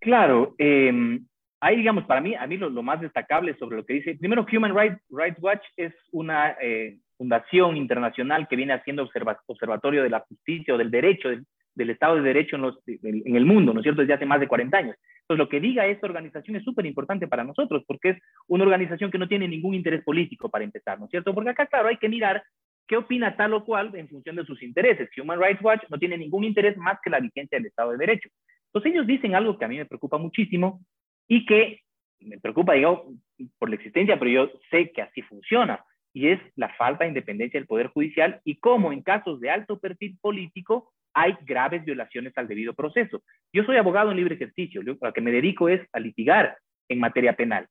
Claro, 0.00 0.54
eh, 0.58 1.20
ahí, 1.60 1.76
digamos, 1.76 2.04
para 2.04 2.20
mí, 2.20 2.34
a 2.34 2.46
mí 2.46 2.56
lo, 2.56 2.70
más 2.82 3.00
destacable 3.00 3.54
sobre 3.58 3.76
lo 3.76 3.84
que 3.84 3.94
dice, 3.94 4.16
primero, 4.16 4.46
Human 4.50 4.74
Rights, 4.74 5.00
Rights 5.10 5.42
Watch 5.42 5.62
es 5.76 5.92
una 6.12 6.56
eh, 6.60 6.98
fundación 7.16 7.76
internacional 7.76 8.48
que 8.48 8.56
viene 8.56 8.72
haciendo 8.72 9.08
observatorio 9.46 10.02
de 10.02 10.10
la 10.10 10.20
justicia 10.20 10.74
o 10.74 10.78
del 10.78 10.90
derecho, 10.90 11.28
del, 11.74 11.90
Estado 11.90 12.16
de 12.16 12.22
Derecho 12.22 12.56
en, 12.56 12.62
los, 12.62 12.78
en, 12.86 13.36
el 13.36 13.44
mundo, 13.44 13.72
¿no 13.72 13.80
es 13.80 13.84
cierto?, 13.84 14.00
desde 14.00 14.14
hace 14.14 14.26
más 14.26 14.40
de 14.40 14.48
40 14.48 14.76
años. 14.76 14.96
Entonces, 15.30 15.46
lo 15.46 15.48
que 15.48 15.60
diga 15.60 15.86
esta 15.86 16.08
organización 16.08 16.56
es 16.56 16.64
súper 16.64 16.86
importante 16.86 17.28
para 17.28 17.44
nosotros, 17.44 17.84
porque 17.86 18.10
es 18.10 18.18
una 18.48 18.64
organización 18.64 19.12
que 19.12 19.18
no 19.18 19.28
tiene 19.28 19.46
ningún 19.46 19.76
interés 19.76 20.02
político 20.02 20.48
para 20.48 20.64
empezar, 20.64 20.98
¿no 20.98 21.04
es 21.04 21.10
cierto? 21.12 21.32
Porque 21.32 21.50
acá, 21.50 21.66
claro, 21.66 21.86
hay 21.86 21.98
que 21.98 22.08
mirar 22.08 22.42
qué 22.88 22.96
opina 22.96 23.36
tal 23.36 23.54
o 23.54 23.64
cual 23.64 23.94
en 23.94 24.08
función 24.08 24.34
de 24.34 24.44
sus 24.44 24.60
intereses. 24.60 25.08
Human 25.16 25.40
Rights 25.40 25.62
Watch 25.62 25.82
no 25.88 26.00
tiene 26.00 26.18
ningún 26.18 26.42
interés 26.42 26.76
más 26.76 26.98
que 27.00 27.10
la 27.10 27.20
vigencia 27.20 27.58
del 27.58 27.66
Estado 27.66 27.92
de 27.92 27.98
Derecho. 27.98 28.28
Entonces, 28.66 28.92
ellos 28.92 29.06
dicen 29.06 29.36
algo 29.36 29.56
que 29.56 29.64
a 29.64 29.68
mí 29.68 29.76
me 29.76 29.86
preocupa 29.86 30.18
muchísimo 30.18 30.80
y 31.28 31.46
que 31.46 31.78
me 32.18 32.40
preocupa, 32.40 32.72
digo, 32.72 33.12
por 33.56 33.68
la 33.68 33.76
existencia, 33.76 34.18
pero 34.18 34.30
yo 34.32 34.50
sé 34.72 34.90
que 34.90 35.02
así 35.02 35.22
funciona 35.22 35.84
y 36.12 36.28
es 36.28 36.40
la 36.56 36.68
falta 36.74 37.04
de 37.04 37.08
independencia 37.08 37.58
del 37.58 37.66
Poder 37.66 37.88
Judicial 37.88 38.40
y 38.44 38.56
cómo 38.56 38.92
en 38.92 39.02
casos 39.02 39.40
de 39.40 39.50
alto 39.50 39.78
perfil 39.78 40.18
político 40.20 40.92
hay 41.14 41.36
graves 41.42 41.84
violaciones 41.84 42.32
al 42.36 42.48
debido 42.48 42.74
proceso. 42.74 43.22
Yo 43.52 43.64
soy 43.64 43.76
abogado 43.76 44.10
en 44.10 44.16
libre 44.16 44.34
ejercicio, 44.34 44.82
lo 44.82 44.96
que 45.12 45.20
me 45.20 45.32
dedico 45.32 45.68
es 45.68 45.80
a 45.92 46.00
litigar 46.00 46.56
en 46.88 47.00
materia 47.00 47.34
penal. 47.34 47.66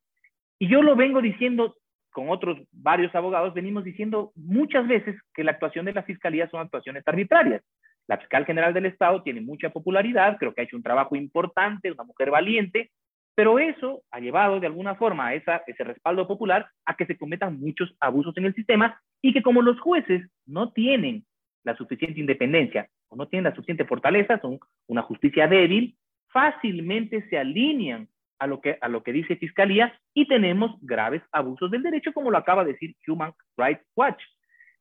Y 0.60 0.68
yo 0.68 0.82
lo 0.82 0.96
vengo 0.96 1.22
diciendo 1.22 1.76
con 2.12 2.30
otros 2.30 2.58
varios 2.72 3.14
abogados, 3.16 3.54
venimos 3.54 3.84
diciendo 3.84 4.32
muchas 4.36 4.88
veces 4.88 5.16
que 5.34 5.44
la 5.44 5.52
actuación 5.52 5.86
de 5.86 5.94
la 5.94 6.04
Fiscalía 6.04 6.50
son 6.50 6.60
actuaciones 6.60 7.04
arbitrarias. 7.06 7.64
La 8.08 8.18
fiscal 8.18 8.46
general 8.46 8.74
del 8.74 8.88
Estado 8.88 9.22
tiene 9.22 9.42
mucha 9.42 9.70
popularidad, 9.70 10.38
creo 10.38 10.54
que 10.54 10.62
ha 10.62 10.64
hecho 10.64 10.76
un 10.76 10.84
trabajo 10.84 11.16
importante, 11.16 11.92
una 11.92 12.04
mujer 12.04 12.32
valiente, 12.32 12.92
pero 13.36 13.60
eso 13.60 14.04
ha 14.12 14.20
llevado 14.20 14.60
de 14.60 14.68
alguna 14.68 14.96
forma 14.96 15.28
a 15.28 15.34
ese 15.34 15.84
respaldo 15.84 16.28
popular 16.28 16.68
a 16.86 16.96
que 16.96 17.06
se 17.06 17.18
cometan 17.18 17.60
muchos 17.60 17.96
abusos 18.00 18.36
en 18.38 18.46
el 18.46 18.54
sistema 18.54 19.02
y 19.22 19.34
que 19.34 19.42
como 19.42 19.62
los 19.62 19.80
jueces 19.80 20.30
no 20.46 20.72
tienen 20.72 21.26
la 21.64 21.76
suficiente 21.76 22.20
independencia 22.20 22.90
o 23.10 23.16
no 23.16 23.28
tienen 23.28 23.46
la 23.46 23.56
suficiente 23.56 23.86
fortaleza, 23.86 24.40
son 24.40 24.60
una 24.88 25.02
justicia 25.02 25.48
débil, 25.48 25.96
fácilmente 26.28 27.28
se 27.30 27.38
alinean 27.38 28.08
a 28.40 28.48
lo 28.48 28.62
que, 28.62 28.78
a 28.82 28.88
lo 28.88 29.04
que 29.04 29.12
dice 29.12 29.36
Fiscalía 29.36 29.94
y 30.14 30.28
tenemos 30.28 30.78
graves 30.82 31.22
abusos 31.32 31.70
del 31.72 31.84
derecho, 31.84 32.14
como 32.14 32.32
lo 32.32 32.38
acaba 32.38 32.64
de 32.64 32.74
decir 32.74 32.96
Human 33.08 33.34
Rights 33.58 33.86
Watch. 33.96 34.22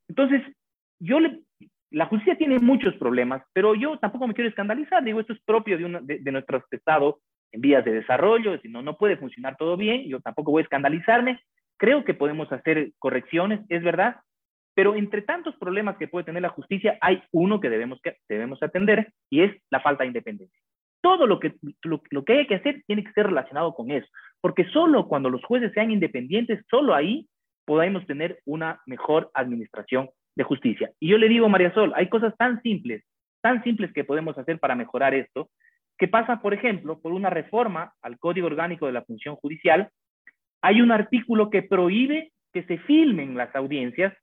Entonces, 0.08 0.42
yo 1.00 1.20
le, 1.20 1.40
la 1.90 2.06
justicia 2.06 2.36
tiene 2.36 2.58
muchos 2.58 2.94
problemas, 2.96 3.42
pero 3.52 3.74
yo 3.74 3.98
tampoco 3.98 4.26
me 4.26 4.34
quiero 4.34 4.50
escandalizar, 4.50 5.02
digo, 5.02 5.20
esto 5.20 5.32
es 5.32 5.40
propio 5.40 5.76
de, 5.76 6.00
de, 6.02 6.18
de 6.20 6.32
nuestro 6.32 6.62
Estado 6.70 7.20
en 7.52 7.60
vías 7.60 7.84
de 7.84 7.92
desarrollo, 7.92 8.58
si 8.60 8.68
no, 8.68 8.82
no 8.82 8.96
puede 8.96 9.16
funcionar 9.16 9.56
todo 9.56 9.76
bien, 9.76 10.04
yo 10.08 10.20
tampoco 10.20 10.50
voy 10.50 10.60
a 10.60 10.64
escandalizarme, 10.64 11.40
creo 11.76 12.04
que 12.04 12.14
podemos 12.14 12.50
hacer 12.52 12.92
correcciones, 12.98 13.60
es 13.68 13.82
verdad, 13.82 14.16
pero 14.74 14.94
entre 14.94 15.22
tantos 15.22 15.56
problemas 15.56 15.96
que 15.96 16.08
puede 16.08 16.24
tener 16.24 16.42
la 16.42 16.50
justicia, 16.50 16.98
hay 17.00 17.22
uno 17.32 17.60
que 17.60 17.70
debemos, 17.70 18.00
que 18.00 18.16
debemos 18.28 18.62
atender 18.62 19.12
y 19.30 19.42
es 19.42 19.56
la 19.70 19.80
falta 19.80 20.04
de 20.04 20.08
independencia. 20.08 20.60
Todo 21.00 21.26
lo 21.26 21.40
que, 21.40 21.54
lo 21.82 22.24
que 22.24 22.32
hay 22.32 22.46
que 22.46 22.56
hacer 22.56 22.82
tiene 22.86 23.04
que 23.04 23.12
ser 23.12 23.26
relacionado 23.26 23.74
con 23.74 23.90
eso, 23.90 24.06
porque 24.40 24.64
solo 24.66 25.08
cuando 25.08 25.30
los 25.30 25.44
jueces 25.44 25.72
sean 25.72 25.90
independientes, 25.90 26.64
solo 26.70 26.94
ahí 26.94 27.28
podemos 27.64 28.06
tener 28.06 28.40
una 28.46 28.80
mejor 28.86 29.30
administración 29.34 30.08
de 30.36 30.44
justicia. 30.44 30.90
Y 31.00 31.08
yo 31.08 31.18
le 31.18 31.28
digo, 31.28 31.48
María 31.48 31.74
Sol, 31.74 31.92
hay 31.94 32.08
cosas 32.08 32.34
tan 32.36 32.62
simples, 32.62 33.04
tan 33.42 33.62
simples 33.62 33.92
que 33.92 34.04
podemos 34.04 34.38
hacer 34.38 34.58
para 34.58 34.74
mejorar 34.74 35.12
esto, 35.14 35.50
que 35.98 36.08
pasa, 36.08 36.40
por 36.40 36.54
ejemplo, 36.54 37.00
por 37.00 37.12
una 37.12 37.28
reforma 37.28 37.92
al 38.02 38.18
Código 38.18 38.46
Orgánico 38.46 38.86
de 38.86 38.92
la 38.92 39.04
Función 39.04 39.36
Judicial. 39.36 39.90
Hay 40.62 40.80
un 40.80 40.92
artículo 40.92 41.50
que 41.50 41.62
prohíbe 41.62 42.32
que 42.52 42.62
se 42.64 42.78
filmen 42.78 43.36
las 43.36 43.54
audiencias, 43.54 44.14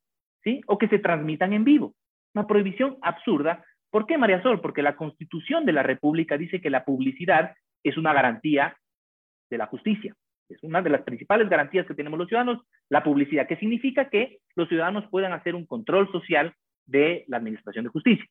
¿sí? 0.44 0.62
O 0.68 0.78
que 0.78 0.88
se 0.88 1.00
transmitan 1.00 1.54
en 1.54 1.64
vivo. 1.64 1.94
Una 2.34 2.48
prohibición 2.48 2.98
absurda. 3.02 3.64
¿Por 3.92 4.06
qué, 4.06 4.18
María 4.18 4.42
Sol? 4.42 4.62
Porque 4.62 4.82
la 4.82 4.96
Constitución 4.96 5.66
de 5.66 5.74
la 5.74 5.84
República 5.84 6.38
dice 6.38 6.62
que 6.62 6.70
la 6.70 6.86
publicidad 6.86 7.54
es 7.84 7.98
una 7.98 8.14
garantía 8.14 8.76
de 9.50 9.58
la 9.58 9.68
justicia. 9.68 10.16
Es 10.50 10.62
una 10.64 10.82
de 10.82 10.90
las 10.90 11.02
principales 11.02 11.50
garantías 11.50 11.86
que 11.88 11.96
tenemos 11.96 12.20
los 12.20 12.28
ciudadanos, 12.28 12.62
la 12.90 13.04
publicidad, 13.04 13.48
que 13.48 13.58
significa 13.58 14.10
que 14.10 14.38
los 14.56 14.70
ciudadanos 14.70 15.06
puedan 15.10 15.34
hacer 15.34 15.56
un 15.56 15.66
control 15.66 16.12
social 16.12 16.54
de 16.86 17.26
la 17.28 17.38
administración 17.38 17.86
de 17.86 17.90
justicia. 17.90 18.26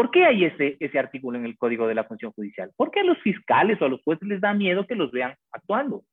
¿Por 0.00 0.10
qué 0.10 0.24
hay 0.24 0.46
ese, 0.46 0.78
ese 0.80 0.98
artículo 0.98 1.36
en 1.36 1.44
el 1.44 1.58
Código 1.58 1.86
de 1.86 1.94
la 1.94 2.04
Función 2.04 2.32
Judicial? 2.32 2.70
Porque 2.74 3.00
a 3.00 3.04
los 3.04 3.18
fiscales 3.18 3.82
o 3.82 3.84
a 3.84 3.88
los 3.90 4.00
jueces 4.02 4.26
les 4.26 4.40
da 4.40 4.54
miedo 4.54 4.86
que 4.86 4.94
los 4.94 5.12
vean 5.12 5.34
actuando. 5.52 6.04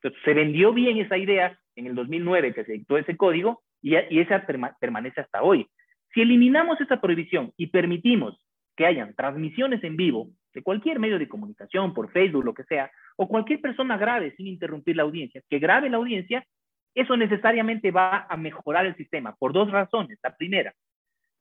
Entonces, 0.00 0.22
se 0.24 0.34
vendió 0.34 0.72
bien 0.72 0.98
esa 0.98 1.18
idea 1.18 1.58
en 1.74 1.88
el 1.88 1.96
2009 1.96 2.54
que 2.54 2.64
se 2.64 2.74
dictó 2.74 2.96
ese 2.96 3.16
código 3.16 3.64
y, 3.82 3.96
y 3.96 4.20
esa 4.20 4.46
permanece 4.78 5.20
hasta 5.20 5.42
hoy. 5.42 5.66
Si 6.12 6.20
eliminamos 6.20 6.80
esa 6.80 7.00
prohibición 7.00 7.52
y 7.56 7.66
permitimos 7.66 8.40
que 8.76 8.86
hayan 8.86 9.16
transmisiones 9.16 9.82
en 9.82 9.96
vivo 9.96 10.28
de 10.54 10.62
cualquier 10.62 11.00
medio 11.00 11.18
de 11.18 11.26
comunicación, 11.26 11.92
por 11.92 12.12
Facebook, 12.12 12.44
lo 12.44 12.54
que 12.54 12.62
sea, 12.62 12.88
o 13.16 13.26
cualquier 13.26 13.60
persona 13.60 13.98
grave 13.98 14.32
sin 14.36 14.46
interrumpir 14.46 14.94
la 14.94 15.02
audiencia, 15.02 15.42
que 15.50 15.58
grabe 15.58 15.90
la 15.90 15.96
audiencia, 15.96 16.46
eso 16.94 17.16
necesariamente 17.16 17.90
va 17.90 18.28
a 18.30 18.36
mejorar 18.36 18.86
el 18.86 18.94
sistema 18.94 19.34
por 19.34 19.52
dos 19.52 19.72
razones. 19.72 20.20
La 20.22 20.36
primera, 20.36 20.72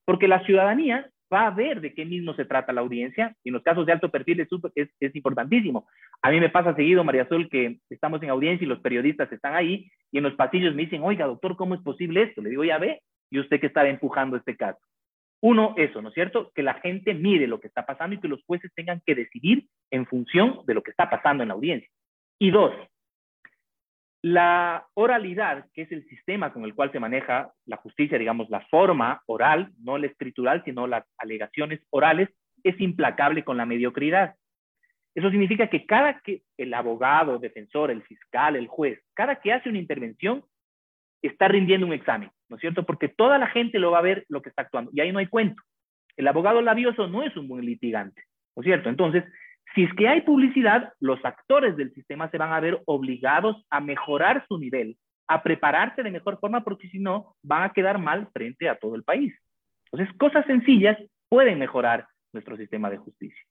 porque 0.06 0.28
la 0.28 0.44
ciudadanía 0.44 1.08
va 1.34 1.48
a 1.48 1.52
ver 1.52 1.82
de 1.82 1.94
qué 1.94 2.06
mismo 2.06 2.34
se 2.36 2.46
trata 2.46 2.74
la 2.74 2.82
audiencia. 2.82 3.36
Y 3.44 3.50
en 3.50 3.54
los 3.54 3.64
casos 3.64 3.86
de 3.86 3.94
alto 3.94 4.12
perfil 4.12 4.40
es, 4.42 5.16
importantísimo. 5.16 5.88
A 6.22 6.30
mí 6.30 6.40
me 6.40 6.50
pasa 6.50 6.76
seguido, 6.76 7.04
María 7.04 7.28
Sol, 7.28 7.50
que 7.50 7.80
estamos 7.90 8.22
en 8.22 8.30
audiencia 8.30 8.66
y 8.66 8.68
los 8.68 8.80
periodistas 8.80 9.32
están 9.32 9.56
ahí 9.56 9.90
y 10.12 10.18
en 10.18 10.24
los 10.24 10.36
pasillos 10.36 10.76
me 10.76 10.84
dicen, 10.84 11.02
oiga, 11.04 11.26
doctor, 11.26 11.56
¿cómo 11.56 11.76
es 11.76 11.82
posible 11.82 12.24
esto? 12.24 12.42
Le 12.42 12.52
digo, 12.52 12.64
ya 12.64 12.78
ve, 12.78 13.02
y 13.32 13.40
usted 13.40 13.60
que 13.60 13.68
estaba 13.68 13.90
empujando 13.90 14.38
este 14.38 14.56
caso. 14.56 14.80
Uno, 15.42 15.74
eso, 15.76 16.02
¿no 16.02 16.10
es 16.10 16.14
cierto? 16.14 16.52
Que 16.56 16.64
la 16.64 16.76
gente 16.76 17.14
mire 17.14 17.48
lo 17.48 17.60
que 17.60 17.68
está 17.68 17.86
pasando 17.86 18.16
y 18.16 18.20
que 18.20 18.30
los 18.30 18.44
jueces 18.46 18.72
tengan 18.76 19.02
que 19.06 19.16
decidir 19.16 19.66
en 19.92 20.06
función 20.06 20.60
de 20.66 20.74
lo 20.74 20.84
que 20.84 20.92
está 20.92 21.10
pasando 21.10 21.44
en 21.44 21.50
la 21.50 21.56
audiencia. 21.56 21.90
Y 22.40 22.52
dos, 22.52 22.74
la 24.24 24.88
oralidad, 24.94 25.66
que 25.74 25.82
es 25.82 25.92
el 25.92 26.08
sistema 26.08 26.54
con 26.54 26.64
el 26.64 26.74
cual 26.74 26.92
se 26.94 27.00
maneja 27.00 27.52
la 27.66 27.76
justicia, 27.76 28.18
digamos, 28.18 28.50
la 28.50 28.62
forma 28.68 29.22
oral, 29.26 29.72
no 29.84 29.98
la 29.98 30.08
escritural, 30.08 30.64
sino 30.64 30.88
las 30.88 31.06
alegaciones 31.18 31.82
orales, 31.90 32.30
es 32.64 32.80
implacable 32.80 33.44
con 33.44 33.58
la 33.58 33.66
mediocridad. 33.66 34.36
Eso 35.14 35.30
significa 35.30 35.68
que 35.68 35.86
cada 35.86 36.22
que 36.22 36.42
el 36.58 36.74
abogado, 36.74 37.38
defensor, 37.38 37.92
el 37.92 38.02
fiscal, 38.04 38.56
el 38.56 38.68
juez, 38.68 38.98
cada 39.14 39.42
que 39.42 39.52
hace 39.52 39.68
una 39.68 39.80
intervención, 39.80 40.46
está 41.22 41.50
rindiendo 41.50 41.86
un 41.86 41.94
examen, 41.94 42.32
¿no 42.48 42.56
es 42.56 42.62
cierto? 42.62 42.86
Porque 42.86 43.10
toda 43.10 43.38
la 43.38 43.48
gente 43.48 43.78
lo 43.78 43.92
va 43.92 44.00
a 44.00 44.04
ver 44.04 44.26
lo 44.30 44.42
que 44.42 44.50
está 44.50 44.62
actuando. 44.62 44.90
Y 44.94 45.02
ahí 45.02 45.12
no 45.12 45.20
hay 45.20 45.28
cuento. 45.28 45.62
El 46.16 46.30
abogado 46.30 46.62
labioso 46.62 47.08
no 47.08 47.24
es 47.24 47.36
un 47.36 47.50
buen 47.50 47.66
litigante, 47.66 48.24
¿no 48.56 48.62
es 48.62 48.66
cierto? 48.66 48.88
Entonces, 48.88 49.26
si 49.74 49.84
es 49.84 49.94
que 49.94 50.08
hay 50.08 50.22
publicidad, 50.22 50.94
los 51.00 51.24
actores 51.26 51.76
del 51.76 51.94
sistema 51.94 52.30
se 52.30 52.38
van 52.38 52.54
a 52.54 52.60
ver 52.60 52.82
obligados 52.86 53.66
a 53.70 53.80
mejorar 53.80 54.46
su 54.48 54.58
nivel, 54.58 54.98
a 55.28 55.42
prepararse 55.42 56.04
de 56.04 56.12
mejor 56.12 56.40
forma, 56.40 56.64
porque 56.64 56.90
si 56.90 57.00
no, 57.00 57.36
van 57.42 57.64
a 57.64 57.74
quedar 57.74 57.98
mal 57.98 58.28
frente 58.34 58.70
a 58.70 58.76
todo 58.76 58.96
el 58.96 59.04
país. 59.04 59.34
Entonces, 59.92 60.16
cosas 60.18 60.46
sencillas 60.46 60.98
pueden 61.28 61.60
mejorar 61.60 62.08
nuestro 62.34 62.58
sistema 62.58 62.90
de 62.90 62.98
justicia. 62.98 63.44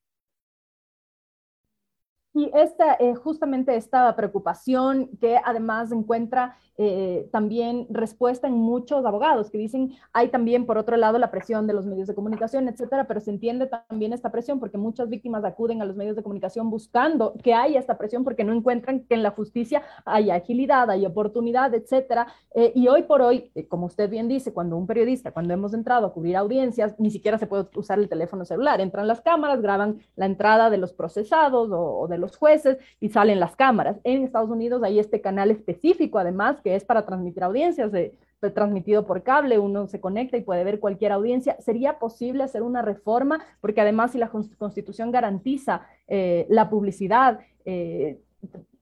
Y 2.34 2.50
esta, 2.54 2.94
eh, 2.98 3.14
justamente 3.14 3.76
esta 3.76 4.14
preocupación 4.16 5.10
que 5.20 5.38
además 5.44 5.92
encuentra 5.92 6.56
eh, 6.78 7.28
también 7.30 7.86
respuesta 7.90 8.48
en 8.48 8.54
muchos 8.54 9.04
abogados 9.04 9.50
que 9.50 9.58
dicen, 9.58 9.92
hay 10.14 10.28
también 10.28 10.64
por 10.64 10.78
otro 10.78 10.96
lado 10.96 11.18
la 11.18 11.30
presión 11.30 11.66
de 11.66 11.74
los 11.74 11.84
medios 11.84 12.08
de 12.08 12.14
comunicación, 12.14 12.66
etcétera, 12.68 13.06
pero 13.06 13.20
se 13.20 13.30
entiende 13.30 13.66
también 13.66 14.14
esta 14.14 14.32
presión 14.32 14.58
porque 14.58 14.78
muchas 14.78 15.10
víctimas 15.10 15.44
acuden 15.44 15.82
a 15.82 15.84
los 15.84 15.94
medios 15.94 16.16
de 16.16 16.22
comunicación 16.22 16.70
buscando 16.70 17.34
que 17.42 17.52
haya 17.52 17.78
esta 17.78 17.98
presión 17.98 18.24
porque 18.24 18.44
no 18.44 18.54
encuentran 18.54 19.00
que 19.00 19.14
en 19.14 19.22
la 19.22 19.32
justicia 19.32 19.82
hay 20.06 20.30
agilidad, 20.30 20.88
hay 20.88 21.04
oportunidad, 21.04 21.74
etcétera. 21.74 22.28
Eh, 22.54 22.72
y 22.74 22.88
hoy 22.88 23.02
por 23.02 23.20
hoy, 23.20 23.50
como 23.68 23.86
usted 23.86 24.08
bien 24.08 24.28
dice, 24.28 24.54
cuando 24.54 24.78
un 24.78 24.86
periodista, 24.86 25.32
cuando 25.32 25.52
hemos 25.52 25.74
entrado 25.74 26.06
a 26.06 26.12
cubrir 26.14 26.38
audiencias, 26.38 26.98
ni 26.98 27.10
siquiera 27.10 27.36
se 27.36 27.46
puede 27.46 27.66
usar 27.76 27.98
el 27.98 28.08
teléfono 28.08 28.46
celular, 28.46 28.80
entran 28.80 29.06
las 29.06 29.20
cámaras, 29.20 29.60
graban 29.60 29.98
la 30.16 30.24
entrada 30.24 30.70
de 30.70 30.78
los 30.78 30.94
procesados 30.94 31.70
o, 31.70 31.98
o 31.98 32.08
de 32.08 32.21
los 32.22 32.38
jueces 32.38 32.78
y 33.00 33.10
salen 33.10 33.38
las 33.38 33.54
cámaras. 33.54 33.98
En 34.04 34.22
Estados 34.22 34.48
Unidos 34.48 34.82
hay 34.82 34.98
este 34.98 35.20
canal 35.20 35.50
específico, 35.50 36.18
además, 36.18 36.62
que 36.62 36.74
es 36.74 36.84
para 36.84 37.04
transmitir 37.04 37.44
audiencias, 37.44 37.92
de, 37.92 38.14
transmitido 38.50 39.06
por 39.06 39.22
cable, 39.22 39.58
uno 39.58 39.86
se 39.86 40.00
conecta 40.00 40.36
y 40.36 40.42
puede 40.42 40.64
ver 40.64 40.80
cualquier 40.80 41.12
audiencia. 41.12 41.56
¿Sería 41.60 41.98
posible 41.98 42.42
hacer 42.42 42.62
una 42.62 42.82
reforma? 42.82 43.40
Porque 43.60 43.80
además, 43.80 44.12
si 44.12 44.18
la 44.18 44.30
Constitución 44.30 45.12
garantiza 45.12 45.86
eh, 46.08 46.46
la 46.48 46.68
publicidad, 46.68 47.40
eh, 47.64 48.20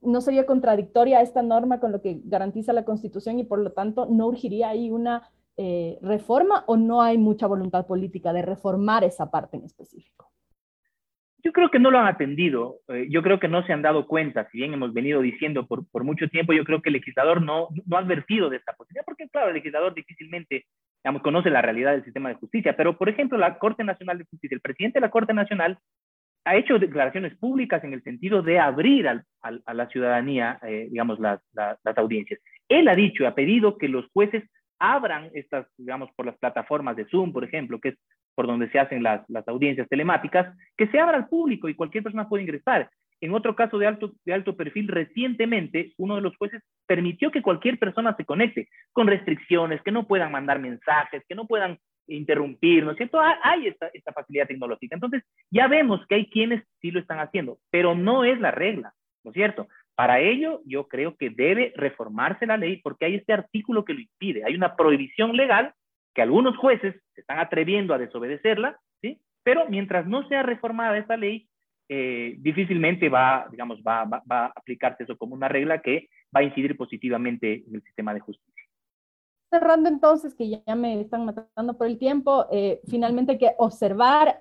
¿no 0.01 0.21
sería 0.21 0.45
contradictoria 0.45 1.21
esta 1.21 1.43
norma 1.43 1.79
con 1.79 1.91
lo 1.91 2.01
que 2.01 2.21
garantiza 2.23 2.73
la 2.73 2.85
Constitución 2.85 3.37
y 3.37 3.43
por 3.43 3.59
lo 3.59 3.71
tanto 3.73 4.07
no 4.07 4.27
urgiría 4.27 4.69
ahí 4.69 4.89
una 4.89 5.29
eh, 5.57 5.99
reforma 6.01 6.63
o 6.65 6.77
no 6.77 7.01
hay 7.01 7.17
mucha 7.17 7.45
voluntad 7.45 7.85
política 7.85 8.33
de 8.33 8.41
reformar 8.41 9.03
esa 9.03 9.29
parte 9.29 9.57
en 9.57 9.65
específico? 9.65 10.31
Yo 11.43 11.51
creo 11.51 11.69
que 11.69 11.79
no 11.79 11.91
lo 11.91 11.99
han 11.99 12.07
atendido, 12.07 12.77
eh, 12.87 13.07
yo 13.09 13.23
creo 13.23 13.39
que 13.39 13.47
no 13.47 13.65
se 13.65 13.73
han 13.73 13.81
dado 13.81 14.07
cuenta, 14.07 14.47
si 14.51 14.59
bien 14.59 14.73
hemos 14.73 14.93
venido 14.93 15.21
diciendo 15.21 15.65
por, 15.67 15.87
por 15.89 16.03
mucho 16.03 16.27
tiempo, 16.29 16.53
yo 16.53 16.63
creo 16.63 16.81
que 16.81 16.89
el 16.89 16.93
legislador 16.93 17.41
no, 17.41 17.69
no 17.85 17.97
ha 17.97 17.99
advertido 17.99 18.49
de 18.49 18.57
esta 18.57 18.73
posibilidad, 18.73 19.05
porque 19.05 19.27
claro, 19.29 19.47
el 19.47 19.55
legislador 19.55 19.93
difícilmente 19.93 20.65
digamos, 21.03 21.21
conoce 21.23 21.49
la 21.49 21.61
realidad 21.61 21.93
del 21.93 22.03
sistema 22.03 22.29
de 22.29 22.35
justicia, 22.35 22.75
pero 22.77 22.97
por 22.97 23.09
ejemplo, 23.09 23.37
la 23.37 23.57
Corte 23.57 23.83
Nacional 23.83 24.19
de 24.19 24.25
Justicia, 24.25 24.55
el 24.55 24.61
presidente 24.61 24.99
de 24.99 25.05
la 25.05 25.11
Corte 25.11 25.33
Nacional 25.33 25.79
ha 26.45 26.55
hecho 26.55 26.79
declaraciones 26.79 27.35
públicas 27.37 27.83
en 27.83 27.93
el 27.93 28.03
sentido 28.03 28.41
de 28.41 28.59
abrir 28.59 29.07
al, 29.07 29.25
a 29.41 29.73
la 29.73 29.87
ciudadanía, 29.87 30.59
eh, 30.63 30.87
digamos, 30.89 31.19
las, 31.19 31.39
las, 31.53 31.77
las 31.83 31.97
audiencias. 31.97 32.39
Él 32.67 32.87
ha 32.87 32.95
dicho, 32.95 33.27
ha 33.27 33.35
pedido 33.35 33.77
que 33.77 33.87
los 33.87 34.05
jueces 34.11 34.43
abran 34.79 35.29
estas, 35.33 35.67
digamos, 35.77 36.09
por 36.15 36.25
las 36.25 36.37
plataformas 36.37 36.95
de 36.95 37.05
Zoom, 37.05 37.31
por 37.31 37.43
ejemplo, 37.43 37.79
que 37.79 37.89
es 37.89 37.97
por 38.35 38.47
donde 38.47 38.69
se 38.69 38.79
hacen 38.79 39.03
las, 39.03 39.27
las 39.29 39.47
audiencias 39.47 39.87
telemáticas, 39.89 40.55
que 40.77 40.87
se 40.87 40.99
abra 40.99 41.17
al 41.17 41.27
público 41.27 41.69
y 41.69 41.75
cualquier 41.75 42.03
persona 42.03 42.29
puede 42.29 42.43
ingresar. 42.43 42.89
En 43.21 43.35
otro 43.35 43.55
caso 43.55 43.77
de 43.77 43.85
alto, 43.85 44.13
de 44.25 44.33
alto 44.33 44.57
perfil, 44.57 44.87
recientemente 44.87 45.93
uno 45.97 46.15
de 46.15 46.21
los 46.21 46.35
jueces 46.37 46.63
permitió 46.87 47.29
que 47.29 47.43
cualquier 47.43 47.77
persona 47.77 48.15
se 48.15 48.25
conecte 48.25 48.67
con 48.93 49.07
restricciones, 49.07 49.81
que 49.83 49.91
no 49.91 50.07
puedan 50.07 50.31
mandar 50.31 50.59
mensajes, 50.59 51.23
que 51.29 51.35
no 51.35 51.45
puedan 51.45 51.77
interrumpir, 52.07 52.83
¿no 52.83 52.91
es 52.91 52.97
cierto? 52.97 53.19
Hay 53.19 53.67
esta, 53.67 53.87
esta 53.93 54.11
facilidad 54.11 54.47
tecnológica. 54.47 54.95
Entonces, 54.95 55.23
ya 55.51 55.67
vemos 55.67 56.05
que 56.07 56.15
hay 56.15 56.29
quienes 56.29 56.63
sí 56.81 56.89
lo 56.89 56.99
están 56.99 57.19
haciendo, 57.19 57.59
pero 57.69 57.93
no 57.93 58.23
es 58.23 58.39
la 58.39 58.49
regla, 58.49 58.93
¿no 59.23 59.29
es 59.31 59.35
cierto? 59.35 59.67
Para 59.95 60.19
ello, 60.19 60.61
yo 60.65 60.87
creo 60.87 61.15
que 61.15 61.29
debe 61.29 61.73
reformarse 61.75 62.47
la 62.47 62.57
ley 62.57 62.77
porque 62.77 63.05
hay 63.05 63.15
este 63.15 63.33
artículo 63.33 63.85
que 63.85 63.93
lo 63.93 63.99
impide. 63.99 64.43
Hay 64.45 64.55
una 64.55 64.75
prohibición 64.75 65.37
legal 65.37 65.73
que 66.13 66.21
algunos 66.21 66.57
jueces 66.57 66.95
se 67.13 67.21
están 67.21 67.39
atreviendo 67.39 67.93
a 67.93 67.97
desobedecerla, 67.97 68.79
¿sí? 69.01 69.19
Pero 69.43 69.67
mientras 69.69 70.07
no 70.07 70.27
sea 70.27 70.43
reformada 70.43 70.97
esta 70.97 71.17
ley, 71.17 71.47
eh, 71.89 72.35
difícilmente 72.37 73.09
va, 73.09 73.47
digamos, 73.51 73.81
va, 73.85 74.05
va, 74.05 74.23
va 74.29 74.45
a 74.45 74.53
aplicarse 74.55 75.03
eso 75.03 75.17
como 75.17 75.35
una 75.35 75.47
regla 75.47 75.81
que 75.81 76.09
va 76.35 76.41
a 76.41 76.43
incidir 76.43 76.77
positivamente 76.77 77.63
en 77.67 77.75
el 77.75 77.83
sistema 77.83 78.13
de 78.13 78.21
justicia 78.21 78.70
cerrando 79.51 79.89
entonces, 79.89 80.33
que 80.33 80.61
ya 80.65 80.75
me 80.75 81.01
están 81.01 81.25
matando 81.25 81.73
por 81.73 81.85
el 81.85 81.97
tiempo, 81.97 82.45
eh, 82.51 82.79
finalmente 82.87 83.33
hay 83.33 83.37
que 83.37 83.51
observar 83.57 84.39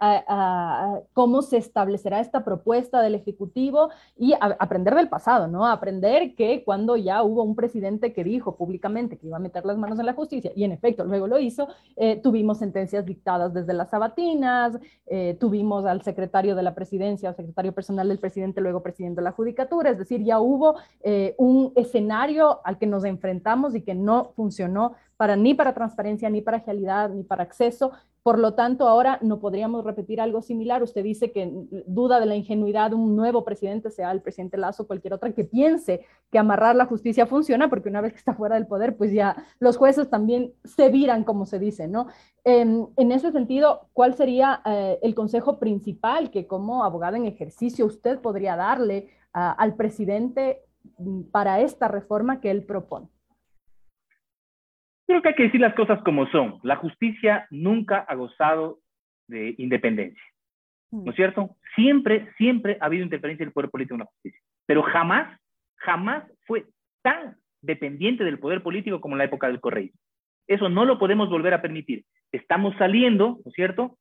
cómo 1.13 1.43
se 1.43 1.57
establecerá 1.57 2.21
esta 2.21 2.45
propuesta 2.45 3.03
del 3.03 3.17
Ejecutivo 3.17 3.91
y 4.17 4.35
aprender 4.39 4.95
del 4.95 5.09
pasado, 5.09 5.49
¿no? 5.49 5.67
Aprender 5.67 6.37
que 6.37 6.63
cuando 6.65 6.97
ya 6.97 7.25
hubo 7.25 7.43
un 7.43 7.57
presidente 7.57 8.13
que 8.13 8.23
dijo 8.23 8.57
públicamente 8.57 9.19
que 9.19 9.27
iba 9.27 9.37
a 9.37 9.41
meter 9.41 9.67
las 9.67 9.77
manos 9.77 9.99
en 9.99 10.07
la 10.07 10.15
justicia, 10.15 10.53
y 10.55 10.63
en 10.63 10.71
efecto 10.71 11.05
luego 11.05 11.27
lo 11.27 11.41
hizo, 11.41 11.67
eh, 11.97 12.21
tuvimos 12.23 12.59
sentencias 12.59 13.05
dictadas 13.05 13.53
desde 13.53 13.75
las 13.75 13.91
sabatinas, 13.91 14.79
eh, 15.07 15.37
tuvimos 15.41 15.87
al 15.87 16.03
secretario 16.03 16.55
de 16.55 16.63
la 16.63 16.75
presidencia, 16.77 17.35
secretario 17.35 17.73
personal 17.73 18.09
del 18.09 18.21
presidente, 18.21 18.61
luego 18.61 18.81
presidente 18.81 19.21
de 19.21 19.25
la 19.25 19.33
judicatura, 19.33 19.91
es 19.91 19.99
decir, 19.99 20.23
ya 20.23 20.39
hubo 20.39 20.77
un 21.37 21.73
escenario 21.75 22.61
al 22.65 22.79
que 22.79 22.87
nos 22.87 23.05
enfrentamos 23.05 23.75
y 23.75 23.83
que 23.83 23.95
no 23.95 24.33
funcionó 24.37 24.95
para, 25.17 25.37
ni 25.37 25.55
para 25.55 25.75
transparencia, 25.75 26.31
ni 26.31 26.41
para 26.41 26.59
agilidad, 26.59 27.11
ni 27.11 27.25
para 27.25 27.43
acceso. 27.43 27.93
Por 28.23 28.39
lo 28.39 28.53
tanto, 28.53 28.87
ahora 28.87 29.19
no 29.23 29.41
podríamos 29.41 29.83
repetir 29.85 30.21
algo 30.21 30.43
similar. 30.43 30.83
Usted 30.83 31.03
dice 31.03 31.33
que 31.33 31.51
duda 31.87 32.21
de 32.21 32.27
la 32.27 32.37
ingenuidad 32.37 32.91
de 32.91 32.97
un 32.97 33.17
nuevo 33.17 33.45
presidente, 33.45 33.91
sea 33.91 34.13
el 34.13 34.21
presidente 34.21 34.59
Lazo 34.59 34.83
o 34.83 34.87
cualquier 34.87 35.15
otra, 35.15 35.33
que 35.33 35.45
piense 35.45 36.05
que 36.31 36.39
amarrar 36.39 36.77
la 36.77 36.85
justicia 36.85 37.27
funciona, 37.27 37.71
porque 37.71 37.89
una 37.89 38.03
vez 38.03 38.13
que 38.13 38.19
está 38.19 38.35
fuera 38.35 38.57
del 38.57 38.67
poder, 38.67 38.97
pues 38.97 39.13
ya 39.13 39.37
los 39.59 39.79
jueces 39.79 40.11
también 40.11 40.53
se 40.65 40.91
viran, 40.91 41.25
como 41.25 41.47
se 41.47 41.59
dice, 41.59 41.89
¿no? 41.89 42.09
En, 42.45 42.89
ese 42.97 43.33
sentido, 43.33 43.89
¿cuál 43.93 44.15
sería 44.15 44.61
eh, 44.65 44.99
el 45.03 45.15
consejo 45.15 45.59
principal 45.59 46.31
que 46.31 46.47
como 46.47 46.85
abogada 46.85 47.17
en 47.17 47.27
ejercicio 47.27 47.87
usted 47.87 48.21
podría 48.21 48.57
darle 48.57 49.09
uh, 49.35 49.53
al 49.57 49.75
presidente 49.77 50.63
mm, 50.99 51.23
para 51.31 51.61
esta 51.61 51.89
reforma 51.89 52.41
que 52.41 52.51
él 52.51 52.65
propone? 52.65 53.09
Creo 55.11 55.23
que 55.23 55.29
hay 55.31 55.35
que 55.35 55.43
decir 55.43 55.61
las 55.61 55.75
cosas 55.75 56.01
como 56.05 56.29
son. 56.29 56.61
La 56.63 56.77
justicia 56.77 57.49
nunca 57.51 57.99
ha 57.99 58.15
gozado 58.15 58.79
de 59.27 59.57
independencia. 59.59 60.23
¿No 60.93 61.11
es 61.11 61.17
cierto? 61.17 61.57
Siempre, 61.75 62.33
siempre 62.39 62.79
ha 62.81 62.85
habido 62.85 63.03
interferencia 63.03 63.45
del 63.45 63.53
poder 63.53 63.71
político 63.71 63.97
en 63.97 64.03
la 64.03 64.05
justicia. 64.05 64.41
Pero 64.67 64.85
jamás, 64.85 65.37
jamás 65.79 66.31
fue 66.47 66.67
tan 67.03 67.35
dependiente 67.61 68.23
del 68.23 68.39
poder 68.39 68.63
político 68.63 69.01
como 69.01 69.17
en 69.17 69.19
la 69.19 69.25
época 69.25 69.49
del 69.49 69.59
correo. 69.59 69.89
Eso 70.47 70.69
no 70.69 70.85
lo 70.85 70.97
podemos 71.01 71.29
volver 71.29 71.55
a 71.55 71.61
permitir. 71.61 72.05
Estamos 72.31 72.77
saliendo, 72.79 73.41
¿no 73.45 73.49
es 73.49 73.55
cierto? 73.55 73.99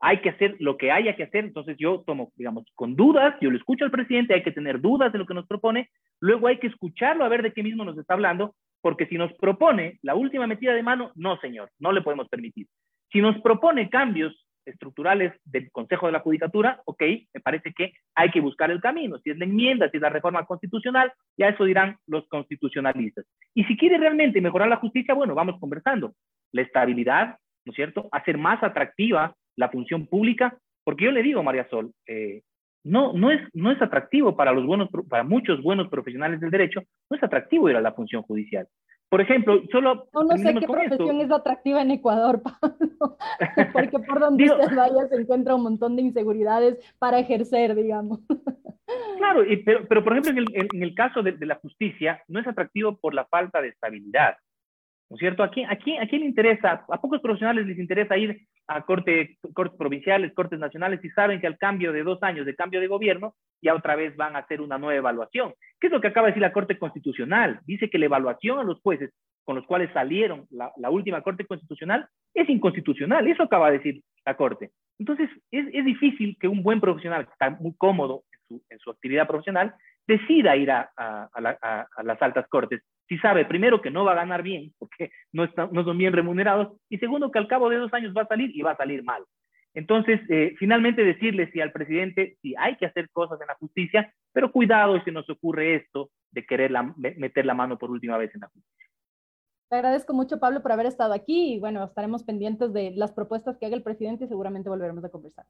Hay 0.00 0.20
que 0.20 0.30
hacer 0.30 0.56
lo 0.58 0.78
que 0.78 0.90
haya 0.90 1.14
que 1.14 1.22
hacer. 1.22 1.44
Entonces 1.44 1.76
yo 1.78 2.02
tomo, 2.04 2.32
digamos, 2.34 2.64
con 2.74 2.96
dudas, 2.96 3.36
yo 3.40 3.52
lo 3.52 3.56
escucho 3.56 3.84
al 3.84 3.92
presidente, 3.92 4.34
hay 4.34 4.42
que 4.42 4.50
tener 4.50 4.80
dudas 4.80 5.12
de 5.12 5.18
lo 5.20 5.26
que 5.26 5.34
nos 5.34 5.46
propone, 5.46 5.90
luego 6.18 6.48
hay 6.48 6.58
que 6.58 6.66
escucharlo 6.66 7.24
a 7.24 7.28
ver 7.28 7.42
de 7.42 7.52
qué 7.52 7.62
mismo 7.62 7.84
nos 7.84 7.96
está 7.96 8.14
hablando, 8.14 8.56
porque 8.80 9.06
si 9.06 9.16
nos 9.16 9.32
propone 9.34 9.98
la 10.02 10.14
última 10.14 10.46
metida 10.46 10.72
de 10.72 10.82
mano, 10.82 11.12
no, 11.14 11.38
señor, 11.40 11.70
no 11.78 11.92
le 11.92 12.02
podemos 12.02 12.28
permitir. 12.28 12.66
Si 13.12 13.20
nos 13.20 13.40
propone 13.40 13.90
cambios 13.90 14.46
estructurales 14.64 15.32
del 15.44 15.70
Consejo 15.70 16.06
de 16.06 16.12
la 16.12 16.20
Judicatura, 16.20 16.80
ok, 16.84 17.02
me 17.34 17.40
parece 17.42 17.72
que 17.72 17.92
hay 18.14 18.30
que 18.30 18.40
buscar 18.40 18.70
el 18.70 18.80
camino. 18.80 19.18
Si 19.18 19.30
es 19.30 19.38
la 19.38 19.44
enmienda, 19.44 19.90
si 19.90 19.96
es 19.96 20.02
la 20.02 20.10
reforma 20.10 20.44
constitucional, 20.44 21.12
ya 21.36 21.48
eso 21.48 21.64
dirán 21.64 21.96
los 22.06 22.26
constitucionalistas. 22.28 23.26
Y 23.54 23.64
si 23.64 23.76
quiere 23.76 23.98
realmente 23.98 24.40
mejorar 24.40 24.68
la 24.68 24.76
justicia, 24.76 25.14
bueno, 25.14 25.34
vamos 25.34 25.58
conversando. 25.58 26.14
La 26.52 26.62
estabilidad, 26.62 27.36
¿no 27.64 27.70
es 27.70 27.76
cierto? 27.76 28.08
Hacer 28.12 28.38
más 28.38 28.62
atractiva 28.62 29.34
la 29.56 29.68
función 29.68 30.06
pública, 30.06 30.56
porque 30.84 31.04
yo 31.04 31.12
le 31.12 31.22
digo, 31.22 31.42
María 31.42 31.68
Sol, 31.68 31.92
eh, 32.06 32.42
no, 32.84 33.12
no, 33.12 33.30
es, 33.30 33.40
no 33.52 33.70
es 33.70 33.80
atractivo 33.82 34.36
para, 34.36 34.52
los 34.52 34.66
buenos, 34.66 34.88
para 35.08 35.22
muchos 35.22 35.62
buenos 35.62 35.88
profesionales 35.88 36.40
del 36.40 36.50
derecho, 36.50 36.82
no 37.10 37.16
es 37.16 37.22
atractivo 37.22 37.68
ir 37.68 37.76
a 37.76 37.80
la 37.80 37.92
función 37.92 38.22
judicial. 38.22 38.66
Por 39.10 39.20
ejemplo, 39.20 39.60
solo... 39.72 40.06
No, 40.14 40.22
no 40.22 40.36
sé 40.38 40.54
qué 40.54 40.66
profesión 40.66 41.20
es 41.20 41.32
atractiva 41.32 41.82
en 41.82 41.90
Ecuador, 41.90 42.40
Pablo, 42.60 43.16
porque 43.72 43.98
por 43.98 44.20
donde 44.20 44.44
usted 44.44 44.76
vaya 44.76 45.08
se 45.08 45.20
encuentra 45.20 45.56
un 45.56 45.64
montón 45.64 45.96
de 45.96 46.02
inseguridades 46.02 46.78
para 46.98 47.18
ejercer, 47.18 47.74
digamos. 47.74 48.20
Claro, 49.18 49.44
pero, 49.64 49.86
pero 49.86 50.02
por 50.02 50.14
ejemplo, 50.14 50.32
en 50.32 50.38
el, 50.38 50.68
en 50.72 50.82
el 50.82 50.96
caso 50.96 51.22
de, 51.22 51.30
de, 51.30 51.46
la 51.46 51.54
justicia, 51.56 52.24
no 52.26 52.40
es 52.40 52.46
atractivo 52.48 52.96
por 52.96 53.14
la 53.14 53.24
falta 53.24 53.62
de 53.62 53.68
estabilidad. 53.68 54.34
¿No 55.10 55.16
es 55.16 55.20
cierto? 55.20 55.42
¿A 55.42 55.50
quién, 55.50 55.68
a, 55.68 55.76
quién, 55.76 56.00
¿A 56.00 56.06
quién 56.06 56.20
le 56.20 56.28
interesa? 56.28 56.84
A 56.88 57.00
pocos 57.00 57.20
profesionales 57.20 57.66
les 57.66 57.78
interesa 57.78 58.16
ir 58.16 58.46
a 58.68 58.82
corte, 58.82 59.38
cortes 59.54 59.76
provinciales, 59.76 60.32
cortes 60.32 60.60
nacionales, 60.60 61.04
y 61.04 61.10
saben 61.10 61.40
que 61.40 61.48
al 61.48 61.58
cambio 61.58 61.92
de 61.92 62.04
dos 62.04 62.22
años 62.22 62.46
de 62.46 62.54
cambio 62.54 62.80
de 62.80 62.86
gobierno, 62.86 63.34
ya 63.60 63.74
otra 63.74 63.96
vez 63.96 64.16
van 64.16 64.36
a 64.36 64.40
hacer 64.40 64.60
una 64.60 64.78
nueva 64.78 64.96
evaluación. 64.96 65.52
¿Qué 65.80 65.88
es 65.88 65.92
lo 65.92 66.00
que 66.00 66.06
acaba 66.06 66.28
de 66.28 66.32
decir 66.32 66.42
la 66.42 66.52
Corte 66.52 66.78
Constitucional? 66.78 67.60
Dice 67.66 67.90
que 67.90 67.98
la 67.98 68.04
evaluación 68.04 68.60
a 68.60 68.62
los 68.62 68.80
jueces 68.80 69.12
con 69.44 69.56
los 69.56 69.66
cuales 69.66 69.90
salieron 69.92 70.46
la, 70.50 70.70
la 70.76 70.90
última 70.90 71.22
Corte 71.22 71.44
Constitucional 71.44 72.06
es 72.32 72.48
inconstitucional. 72.48 73.26
Eso 73.26 73.42
acaba 73.42 73.72
de 73.72 73.78
decir 73.78 74.02
la 74.24 74.36
Corte. 74.36 74.70
Entonces, 75.00 75.28
es, 75.50 75.66
es 75.72 75.84
difícil 75.84 76.36
que 76.38 76.46
un 76.46 76.62
buen 76.62 76.80
profesional 76.80 77.26
que 77.26 77.32
está 77.32 77.50
muy 77.50 77.74
cómodo 77.76 78.22
en 78.30 78.38
su, 78.46 78.62
en 78.70 78.78
su 78.78 78.90
actividad 78.90 79.26
profesional 79.26 79.74
decida 80.06 80.56
ir 80.56 80.70
a, 80.70 80.90
a, 80.96 81.28
a, 81.32 81.40
la, 81.40 81.58
a, 81.60 82.02
las 82.02 82.20
altas 82.22 82.46
cortes, 82.48 82.82
si 83.08 83.18
sabe, 83.18 83.44
primero, 83.44 83.80
que 83.80 83.90
no 83.90 84.04
va 84.04 84.12
a 84.12 84.16
ganar 84.16 84.42
bien, 84.42 84.72
porque 84.78 85.10
no, 85.32 85.44
está, 85.44 85.68
no 85.72 85.84
son 85.84 85.98
bien 85.98 86.12
remunerados, 86.12 86.76
y 86.88 86.98
segundo, 86.98 87.30
que 87.30 87.38
al 87.38 87.48
cabo 87.48 87.68
de 87.68 87.78
dos 87.78 87.92
años 87.92 88.14
va 88.16 88.22
a 88.22 88.28
salir 88.28 88.50
y 88.54 88.62
va 88.62 88.72
a 88.72 88.76
salir 88.76 89.02
mal. 89.02 89.24
Entonces, 89.72 90.20
eh, 90.28 90.54
finalmente 90.58 91.04
decirle 91.04 91.50
si 91.52 91.60
al 91.60 91.70
presidente, 91.70 92.36
si 92.42 92.54
hay 92.56 92.76
que 92.76 92.86
hacer 92.86 93.08
cosas 93.10 93.40
en 93.40 93.46
la 93.46 93.54
justicia, 93.54 94.12
pero 94.32 94.50
cuidado 94.50 95.00
si 95.04 95.12
nos 95.12 95.28
ocurre 95.30 95.76
esto 95.76 96.10
de 96.32 96.44
querer 96.44 96.72
la, 96.72 96.92
meter 96.96 97.46
la 97.46 97.54
mano 97.54 97.78
por 97.78 97.90
última 97.90 98.18
vez 98.18 98.34
en 98.34 98.40
la 98.40 98.48
justicia. 98.48 98.86
Te 99.68 99.76
agradezco 99.76 100.12
mucho, 100.12 100.40
Pablo, 100.40 100.62
por 100.62 100.72
haber 100.72 100.86
estado 100.86 101.14
aquí 101.14 101.54
y 101.54 101.60
bueno, 101.60 101.84
estaremos 101.84 102.24
pendientes 102.24 102.72
de 102.72 102.90
las 102.90 103.12
propuestas 103.12 103.56
que 103.56 103.66
haga 103.66 103.76
el 103.76 103.84
presidente 103.84 104.24
y 104.24 104.28
seguramente 104.28 104.68
volveremos 104.68 105.04
a 105.04 105.10
conversar. 105.10 105.46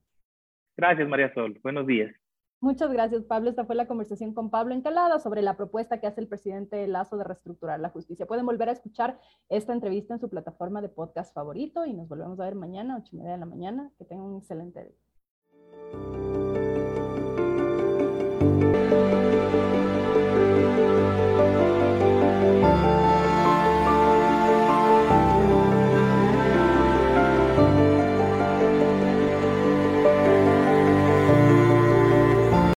Gracias, 0.76 1.08
María 1.08 1.32
Sol. 1.32 1.58
Buenos 1.62 1.86
días. 1.86 2.14
Muchas 2.62 2.92
gracias, 2.92 3.24
Pablo. 3.24 3.48
Esta 3.48 3.64
fue 3.64 3.74
la 3.74 3.86
conversación 3.86 4.34
con 4.34 4.50
Pablo 4.50 4.74
Encalada 4.74 5.18
sobre 5.18 5.40
la 5.40 5.56
propuesta 5.56 5.98
que 5.98 6.06
hace 6.06 6.20
el 6.20 6.28
presidente 6.28 6.86
Lazo 6.86 7.16
de 7.16 7.24
reestructurar 7.24 7.80
la 7.80 7.88
justicia. 7.88 8.26
Pueden 8.26 8.44
volver 8.44 8.68
a 8.68 8.72
escuchar 8.72 9.18
esta 9.48 9.72
entrevista 9.72 10.12
en 10.12 10.20
su 10.20 10.28
plataforma 10.28 10.82
de 10.82 10.90
podcast 10.90 11.32
favorito 11.32 11.86
y 11.86 11.94
nos 11.94 12.06
volvemos 12.06 12.38
a 12.38 12.44
ver 12.44 12.56
mañana, 12.56 12.98
ocho 12.98 13.16
y 13.16 13.16
media 13.16 13.32
de 13.32 13.38
la 13.38 13.46
mañana. 13.46 13.90
Que 13.96 14.04
tengan 14.04 14.26
un 14.26 14.36
excelente 14.36 14.84
día. 14.84 14.94